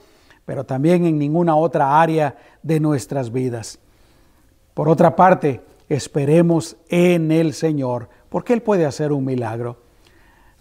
pero 0.46 0.66
también 0.66 1.06
en 1.06 1.18
ninguna 1.18 1.56
otra 1.56 2.02
área 2.02 2.36
de 2.62 2.80
nuestras 2.80 3.32
vidas. 3.32 3.80
Por 4.74 4.90
otra 4.90 5.16
parte, 5.16 5.62
esperemos 5.90 6.78
en 6.90 7.32
el 7.32 7.54
Señor, 7.54 8.10
porque 8.30 8.54
Él 8.54 8.62
puede 8.62 8.86
hacer 8.86 9.12
un 9.12 9.26
milagro. 9.26 9.78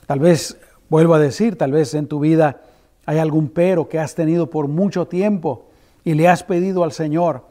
Tal 0.07 0.20
vez, 0.20 0.59
vuelvo 0.88 1.14
a 1.14 1.18
decir, 1.18 1.57
tal 1.57 1.72
vez 1.72 1.94
en 1.94 2.07
tu 2.07 2.20
vida 2.20 2.62
hay 3.07 3.18
algún 3.18 3.48
pero 3.48 3.88
que 3.88 3.98
has 3.98 4.14
tenido 4.14 4.51
por 4.51 4.68
mucho 4.68 5.09
tiempo 5.09 5.66
y 6.05 6.14
le 6.14 6.29
has 6.29 6.42
pedido 6.42 6.85
al 6.85 6.92
Señor. 6.92 7.44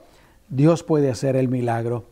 Dios 0.49 0.83
puede 0.83 1.09
hacer 1.09 1.35
el 1.35 1.47
milagro. 1.47 2.10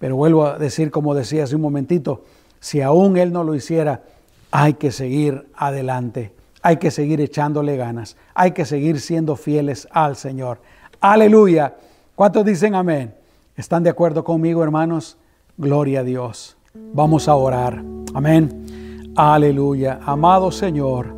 Pero 0.00 0.16
vuelvo 0.16 0.46
a 0.46 0.58
decir, 0.58 0.90
como 0.90 1.14
decía 1.14 1.44
hace 1.44 1.54
un 1.54 1.62
momentito, 1.62 2.24
si 2.58 2.80
aún 2.80 3.18
Él 3.18 3.32
no 3.34 3.44
lo 3.44 3.54
hiciera, 3.54 4.02
hay 4.50 4.74
que 4.74 4.92
seguir 4.92 5.46
adelante, 5.54 6.32
hay 6.62 6.78
que 6.78 6.90
seguir 6.90 7.20
echándole 7.20 7.76
ganas, 7.76 8.16
hay 8.34 8.52
que 8.52 8.64
seguir 8.64 8.98
siendo 8.98 9.36
fieles 9.36 9.86
al 9.92 10.16
Señor. 10.16 10.58
Aleluya. 11.00 11.76
¿Cuántos 12.14 12.46
dicen 12.46 12.74
amén? 12.74 13.14
¿Están 13.56 13.82
de 13.82 13.90
acuerdo 13.90 14.24
conmigo, 14.24 14.64
hermanos? 14.64 15.18
Gloria 15.58 16.00
a 16.00 16.04
Dios. 16.04 16.56
Vamos 16.94 17.28
a 17.28 17.34
orar. 17.34 17.84
Amén. 18.14 19.12
Aleluya. 19.16 20.00
Amado 20.02 20.50
Señor, 20.50 21.14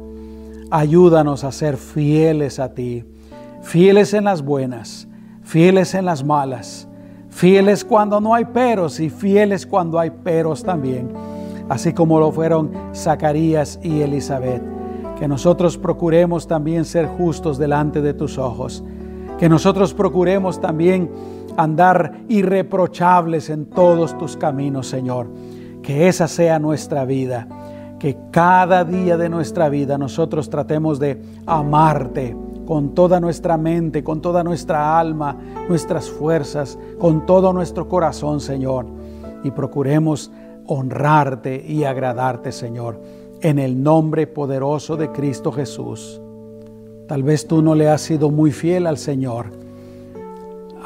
ayúdanos 0.72 1.44
a 1.44 1.52
ser 1.52 1.76
fieles 1.76 2.58
a 2.58 2.74
ti, 2.74 3.04
fieles 3.62 4.12
en 4.12 4.24
las 4.24 4.42
buenas, 4.42 5.06
fieles 5.44 5.94
en 5.94 6.04
las 6.04 6.24
malas 6.24 6.88
fieles 7.32 7.84
cuando 7.84 8.20
no 8.20 8.34
hay 8.34 8.44
peros 8.44 9.00
y 9.00 9.08
fieles 9.10 9.66
cuando 9.66 9.98
hay 9.98 10.10
peros 10.10 10.62
también, 10.62 11.10
así 11.68 11.92
como 11.92 12.20
lo 12.20 12.30
fueron 12.30 12.70
Zacarías 12.94 13.80
y 13.82 14.02
Elizabeth. 14.02 14.62
Que 15.18 15.26
nosotros 15.26 15.78
procuremos 15.78 16.46
también 16.46 16.84
ser 16.84 17.06
justos 17.06 17.58
delante 17.58 18.02
de 18.02 18.12
tus 18.12 18.38
ojos, 18.38 18.84
que 19.38 19.48
nosotros 19.48 19.94
procuremos 19.94 20.60
también 20.60 21.10
andar 21.56 22.20
irreprochables 22.28 23.50
en 23.50 23.66
todos 23.66 24.16
tus 24.18 24.36
caminos, 24.36 24.86
Señor. 24.86 25.28
Que 25.82 26.08
esa 26.08 26.28
sea 26.28 26.58
nuestra 26.58 27.04
vida, 27.04 27.48
que 27.98 28.16
cada 28.30 28.84
día 28.84 29.16
de 29.16 29.28
nuestra 29.28 29.68
vida 29.68 29.96
nosotros 29.98 30.50
tratemos 30.50 30.98
de 30.98 31.20
amarte 31.46 32.36
con 32.64 32.94
toda 32.94 33.20
nuestra 33.20 33.56
mente, 33.56 34.02
con 34.02 34.20
toda 34.20 34.42
nuestra 34.44 34.98
alma, 34.98 35.36
nuestras 35.68 36.10
fuerzas, 36.10 36.78
con 36.98 37.26
todo 37.26 37.52
nuestro 37.52 37.88
corazón, 37.88 38.40
Señor. 38.40 38.86
Y 39.44 39.50
procuremos 39.50 40.30
honrarte 40.66 41.64
y 41.66 41.84
agradarte, 41.84 42.52
Señor, 42.52 43.00
en 43.40 43.58
el 43.58 43.82
nombre 43.82 44.26
poderoso 44.26 44.96
de 44.96 45.10
Cristo 45.10 45.50
Jesús. 45.52 46.20
Tal 47.08 47.22
vez 47.22 47.46
tú 47.46 47.62
no 47.62 47.74
le 47.74 47.88
has 47.88 48.00
sido 48.00 48.30
muy 48.30 48.52
fiel 48.52 48.86
al 48.86 48.98
Señor. 48.98 49.46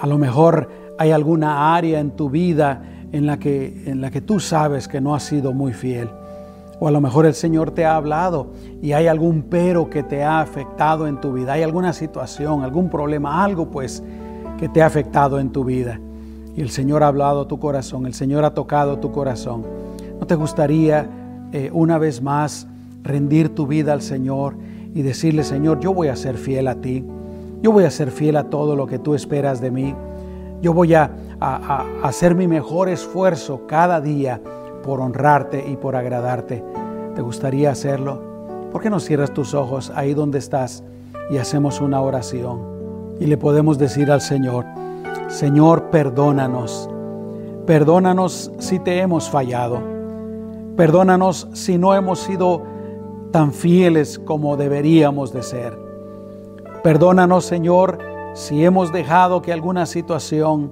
A 0.01 0.07
lo 0.07 0.19
mejor 0.19 0.69
hay 0.99 1.11
alguna 1.11 1.75
área 1.77 2.01
en 2.01 2.13
tu 2.13 2.31
vida 2.31 2.83
en 3.13 3.27
la 3.27 3.39
que, 3.39 3.85
en 3.87 4.01
la 4.01 4.11
que 4.11 4.21
tú 4.21 4.41
sabes 4.41 4.89
que 4.89 5.01
no 5.01 5.15
has 5.15 5.23
sido 5.23 5.53
muy 5.53 5.73
fiel. 5.73 6.09
O 6.79 6.89
a 6.89 6.91
lo 6.91 7.01
mejor 7.01 7.25
el 7.27 7.35
Señor 7.35 7.71
te 7.71 7.85
ha 7.85 7.97
hablado 7.97 8.49
y 8.83 8.93
hay 8.93 9.07
algún 9.07 9.43
pero 9.43 9.89
que 9.89 10.03
te 10.03 10.23
ha 10.23 10.41
afectado 10.41 11.07
en 11.07 11.21
tu 11.21 11.33
vida. 11.33 11.55
Hay 11.55 11.63
alguna 11.63 11.93
situación, 11.93 12.63
algún 12.63 12.91
problema, 12.91 13.43
algo 13.43 13.71
pues 13.71 14.03
que 14.59 14.69
te 14.69 14.83
ha 14.83 14.87
afectado 14.87 15.41
en 15.41 15.51
tu 15.51 15.65
vida. 15.65 15.99
Y 16.55 16.61
el 16.61 16.71
Señor 16.71 17.03
ha 17.03 17.09
hablado 17.09 17.43
a 17.43 17.49
tu 17.49 17.59
corazón, 17.59 18.07
el 18.07 18.15
Señor 18.15 18.45
ha 18.45 18.55
tocado 18.55 18.99
tu 18.99 19.11
corazón. 19.11 19.65
¿No 20.19 20.27
te 20.27 20.35
gustaría 20.35 21.09
eh, 21.53 21.71
una 21.73 21.99
vez 21.99 22.23
más 22.23 22.67
rendir 23.03 23.55
tu 23.55 23.67
vida 23.67 23.93
al 23.93 24.03
Señor 24.03 24.57
y 24.95 25.03
decirle, 25.03 25.45
Señor, 25.45 25.81
yo 25.81 25.95
voy 25.95 26.09
a 26.09 26.17
ser 26.17 26.37
fiel 26.37 26.69
a 26.69 26.75
ti. 26.77 27.05
Yo 27.63 27.73
voy 27.73 27.85
a 27.85 27.91
ser 27.91 28.11
fiel 28.11 28.37
a 28.37 28.45
todo 28.45 28.77
lo 28.77 28.87
que 28.87 28.99
tú 28.99 29.15
esperas 29.15 29.61
de 29.61 29.71
mí. 29.71 29.95
Yo 30.63 30.73
voy 30.73 30.95
a 30.95 31.11
hacer 32.03 32.35
mi 32.35 32.49
mejor 32.49 32.89
esfuerzo 32.89 33.67
cada 33.67 34.01
día 34.01 34.41
por 34.87 35.01
honrarte 35.01 35.69
y 35.69 35.77
por 35.77 35.97
agradarte. 35.97 36.65
¿Te 37.15 37.21
gustaría 37.21 37.71
hacerlo? 37.71 38.23
¿Por 38.73 38.81
qué 38.81 38.89
no 38.89 39.01
cierras 39.01 39.35
tus 39.35 39.53
ojos 39.53 39.93
ahí 39.95 40.15
donde 40.15 40.39
estás 40.39 40.85
y 41.29 41.39
hacemos 41.39 41.81
una 41.81 42.01
oración? 42.01 43.17
Y 43.19 43.27
le 43.27 43.37
podemos 43.37 43.79
decir 43.79 44.11
al 44.11 44.21
Señor, 44.21 44.65
Señor, 45.29 45.91
perdónanos. 45.91 46.89
Perdónanos 47.67 48.53
si 48.59 48.79
te 48.79 49.01
hemos 49.01 49.29
fallado. 49.29 49.81
Perdónanos 50.77 51.49
si 51.53 51.79
no 51.79 51.95
hemos 51.95 52.21
sido 52.21 52.63
tan 53.33 53.53
fieles 53.53 54.21
como 54.21 54.57
deberíamos 54.57 55.33
de 55.33 55.43
ser. 55.43 55.77
Perdónanos, 56.85 57.45
Señor, 57.45 57.99
si 58.35 58.65
hemos 58.65 58.93
dejado 58.93 59.43
que 59.43 59.53
alguna 59.53 59.87
situación 59.87 60.71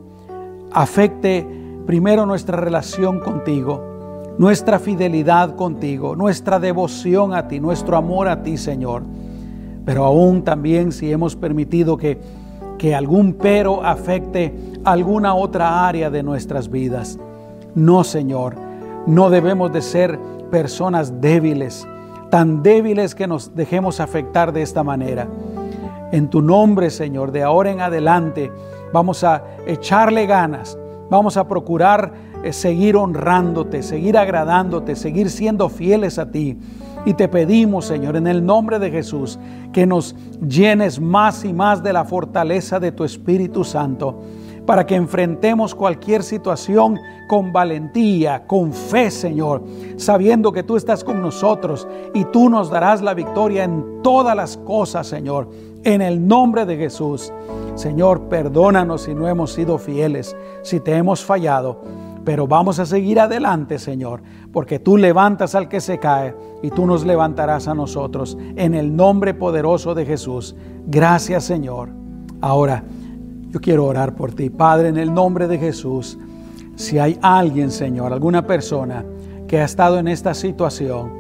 afecte 0.72 1.48
primero 1.87 2.27
nuestra 2.27 2.59
relación 2.59 3.18
contigo 3.18 3.93
nuestra 4.38 4.79
fidelidad 4.79 5.55
contigo, 5.55 6.16
nuestra 6.16 6.59
devoción 6.59 7.35
a 7.35 7.47
ti, 7.49 7.61
nuestro 7.61 7.97
amor 7.97 8.29
a 8.29 8.42
ti, 8.42 8.57
Señor. 8.57 9.03
Pero 9.85 10.05
aún 10.05 10.42
también 10.42 10.92
si 10.92 11.12
hemos 11.12 11.37
permitido 11.37 11.97
que, 11.97 12.18
que 12.79 12.94
algún 12.94 13.35
pero 13.35 13.85
afecte 13.85 14.55
alguna 14.85 15.35
otra 15.35 15.87
área 15.87 16.11
de 16.11 16.23
nuestras 16.23 16.70
vidas. 16.70 17.18
No, 17.75 18.05
Señor, 18.05 18.57
no 19.07 19.31
debemos 19.31 19.73
de 19.73 19.83
ser 19.83 20.18
personas 20.51 21.20
débiles, 21.20 21.87
tan 22.31 22.62
débiles 22.62 23.14
que 23.14 23.27
nos 23.27 23.55
dejemos 23.55 24.01
afectar 24.01 24.53
de 24.53 24.62
esta 24.62 24.83
manera. 24.83 25.29
En 26.12 26.29
tu 26.29 26.42
nombre, 26.42 26.90
Señor, 26.90 27.33
de 27.33 27.42
ahora 27.42 27.70
en 27.70 27.81
adelante 27.81 28.51
vamos 28.92 29.25
a 29.25 29.42
echarle 29.66 30.27
ganas, 30.27 30.79
vamos 31.11 31.37
a 31.37 31.47
procurar 31.49 32.12
seguir 32.52 32.96
honrándote, 32.96 33.83
seguir 33.83 34.18
agradándote, 34.18 34.96
seguir 34.96 35.30
siendo 35.30 35.68
fieles 35.68 36.18
a 36.18 36.30
ti. 36.30 36.59
Y 37.07 37.14
te 37.14 37.28
pedimos, 37.28 37.87
Señor, 37.87 38.16
en 38.16 38.26
el 38.26 38.44
nombre 38.44 38.78
de 38.78 38.90
Jesús, 38.90 39.38
que 39.72 39.87
nos 39.87 40.14
llenes 40.46 41.00
más 41.00 41.44
y 41.44 41.52
más 41.52 41.83
de 41.83 41.92
la 41.92 42.04
fortaleza 42.04 42.80
de 42.80 42.92
tu 42.92 43.04
Espíritu 43.04 43.62
Santo, 43.62 44.22
para 44.64 44.87
que 44.87 44.94
enfrentemos 44.94 45.74
cualquier 45.74 46.22
situación 46.22 46.98
con 47.28 47.52
valentía, 47.52 48.46
con 48.46 48.73
fe, 48.73 49.10
Señor, 49.10 49.62
sabiendo 49.96 50.52
que 50.52 50.62
tú 50.62 50.77
estás 50.77 51.04
con 51.04 51.21
nosotros 51.21 51.87
y 52.14 52.25
tú 52.27 52.48
nos 52.48 52.71
darás 52.71 53.02
la 53.02 53.12
victoria 53.12 53.64
en 53.64 54.02
todas 54.02 54.35
las 54.35 54.56
cosas, 54.56 55.06
Señor, 55.06 55.50
en 55.85 56.00
el 56.00 56.27
nombre 56.27 56.64
de 56.64 56.77
Jesús. 56.79 57.31
Señor, 57.75 58.23
perdónanos 58.29 59.02
si 59.02 59.14
no 59.14 59.29
hemos 59.29 59.52
sido 59.52 59.77
fieles, 59.77 60.35
si 60.62 60.81
te 60.81 60.96
hemos 60.96 61.23
fallado 61.23 62.04
pero 62.25 62.46
vamos 62.46 62.79
a 62.79 62.87
seguir 62.87 63.20
adelante, 63.20 63.79
Señor, 63.79 64.22
porque 64.52 64.79
tú 64.79 64.96
levantas 64.96 65.54
al 65.54 65.68
que 65.68 65.81
se 65.81 65.98
cae 65.98 66.35
y 66.62 66.70
tú 66.70 66.87
nos 66.87 67.04
levantarás 67.04 67.68
a 67.68 67.75
nosotros 67.75 68.38
en 68.56 68.75
el 68.75 68.96
nombre 68.96 69.35
poderoso 69.35 69.94
de 69.94 70.06
Jesús. 70.06 70.56
Gracias, 70.87 71.44
Señor. 71.44 71.90
Ahora, 72.40 72.83
yo 73.50 73.60
quiero 73.60 73.85
orar 73.85 74.14
por 74.14 74.33
ti, 74.33 74.50
Padre, 74.50 74.88
en 74.88 74.96
el 74.96 75.12
nombre 75.12 75.46
de 75.46 75.58
Jesús. 75.58 76.18
Si 76.77 76.98
hay 76.98 77.18
alguien, 77.20 77.70
Señor, 77.70 78.12
alguna 78.12 78.46
persona 78.46 79.04
que 79.46 79.60
ha 79.60 79.64
estado 79.64 79.98
en 79.98 80.08
esta 80.08 80.35
situación, 80.35 81.12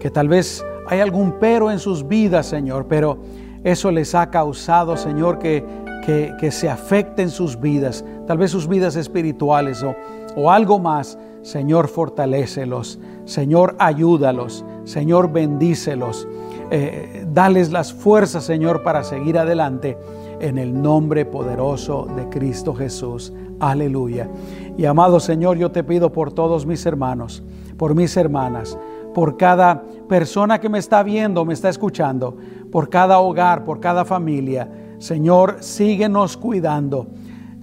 que 0.00 0.10
tal 0.10 0.28
vez 0.28 0.64
hay 0.88 1.00
algún 1.00 1.34
pero 1.38 1.70
en 1.70 1.78
sus 1.78 2.08
vidas, 2.08 2.46
Señor, 2.46 2.86
pero 2.88 3.18
eso 3.62 3.90
les 3.90 4.14
ha 4.14 4.30
causado, 4.30 4.96
Señor, 4.96 5.38
que, 5.38 5.64
que, 6.04 6.32
que 6.40 6.50
se 6.50 6.68
afecten 6.68 7.30
sus 7.30 7.60
vidas, 7.60 8.04
tal 8.26 8.38
vez 8.38 8.50
sus 8.50 8.66
vidas 8.68 8.96
espirituales 8.96 9.82
o 9.82 9.94
o 10.36 10.50
algo 10.50 10.78
más, 10.78 11.18
Señor, 11.42 11.88
fortalécelos. 11.88 12.98
Señor, 13.24 13.74
ayúdalos. 13.78 14.64
Señor, 14.84 15.32
bendícelos. 15.32 16.28
eh, 16.70 17.24
dales 17.32 17.70
las 17.70 17.92
fuerzas, 17.92 18.44
Señor, 18.44 18.82
para 18.82 19.04
seguir 19.04 19.38
adelante 19.38 19.96
en 20.40 20.58
el 20.58 20.80
nombre 20.80 21.24
poderoso 21.24 22.06
de 22.16 22.28
Cristo 22.28 22.74
Jesús. 22.74 23.32
Aleluya. 23.60 24.28
Y 24.76 24.84
amado 24.84 25.20
Señor, 25.20 25.56
yo 25.56 25.70
te 25.70 25.84
pido 25.84 26.12
por 26.12 26.32
todos 26.32 26.66
mis 26.66 26.84
hermanos, 26.84 27.42
por 27.76 27.94
mis 27.94 28.16
hermanas, 28.16 28.78
por 29.14 29.36
cada 29.36 29.82
persona 30.08 30.60
que 30.60 30.68
me 30.68 30.78
está 30.78 31.02
viendo, 31.02 31.44
me 31.44 31.54
está 31.54 31.68
escuchando, 31.68 32.36
por 32.70 32.90
cada 32.90 33.18
hogar, 33.20 33.64
por 33.64 33.80
cada 33.80 34.04
familia. 34.04 34.68
Señor, 34.98 35.58
síguenos 35.60 36.36
cuidando. 36.36 37.06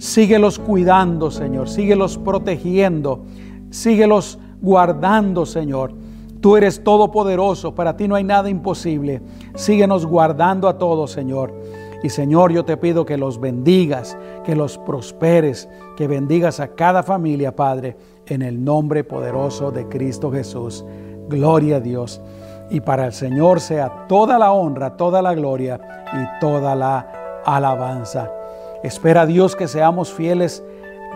Síguelos 0.03 0.59
cuidando, 0.59 1.31
Señor. 1.31 1.69
Síguelos 1.69 2.17
protegiendo. 2.17 3.21
Síguelos 3.69 4.37
guardando, 4.61 5.45
Señor. 5.45 5.93
Tú 6.41 6.57
eres 6.57 6.83
todopoderoso, 6.83 7.73
para 7.73 7.95
ti 7.95 8.09
no 8.09 8.15
hay 8.15 8.25
nada 8.25 8.49
imposible. 8.49 9.21
Síguenos 9.55 10.05
guardando 10.05 10.67
a 10.67 10.77
todos, 10.77 11.11
Señor. 11.11 11.53
Y 12.03 12.09
Señor, 12.09 12.51
yo 12.51 12.65
te 12.65 12.75
pido 12.75 13.05
que 13.05 13.17
los 13.17 13.39
bendigas, 13.39 14.17
que 14.43 14.57
los 14.57 14.77
prosperes, 14.77 15.69
que 15.95 16.05
bendigas 16.05 16.59
a 16.59 16.75
cada 16.75 17.01
familia, 17.01 17.55
Padre, 17.55 17.95
en 18.25 18.41
el 18.41 18.61
nombre 18.61 19.05
poderoso 19.05 19.71
de 19.71 19.87
Cristo 19.87 20.29
Jesús. 20.29 20.83
Gloria 21.29 21.77
a 21.77 21.79
Dios. 21.79 22.19
Y 22.69 22.81
para 22.81 23.05
el 23.05 23.13
Señor 23.13 23.61
sea 23.61 24.05
toda 24.09 24.37
la 24.37 24.51
honra, 24.51 24.97
toda 24.97 25.21
la 25.21 25.33
gloria 25.33 25.79
y 26.11 26.39
toda 26.41 26.75
la 26.75 27.41
alabanza. 27.45 28.42
Espera 28.83 29.25
Dios 29.25 29.55
que 29.55 29.67
seamos 29.67 30.13
fieles 30.13 30.63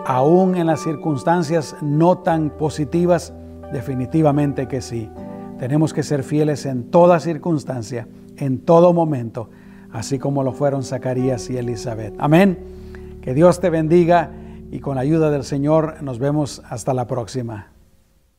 aún 0.06 0.56
en 0.56 0.66
las 0.66 0.80
circunstancias 0.80 1.76
no 1.82 2.18
tan 2.18 2.50
positivas. 2.50 3.32
Definitivamente 3.72 4.66
que 4.66 4.80
sí. 4.80 5.10
Tenemos 5.58 5.92
que 5.92 6.02
ser 6.02 6.22
fieles 6.22 6.66
en 6.66 6.90
toda 6.90 7.20
circunstancia, 7.20 8.08
en 8.36 8.60
todo 8.60 8.92
momento 8.92 9.50
así 9.92 10.18
como 10.18 10.42
lo 10.42 10.52
fueron 10.52 10.82
Zacarías 10.82 11.48
y 11.50 11.56
Elizabeth. 11.56 12.14
Amén. 12.18 12.58
Que 13.22 13.34
Dios 13.34 13.60
te 13.60 13.70
bendiga 13.70 14.30
y 14.70 14.80
con 14.80 14.96
la 14.96 15.02
ayuda 15.02 15.30
del 15.30 15.44
Señor 15.44 16.02
nos 16.02 16.18
vemos 16.18 16.62
hasta 16.68 16.94
la 16.94 17.06
próxima. 17.06 17.77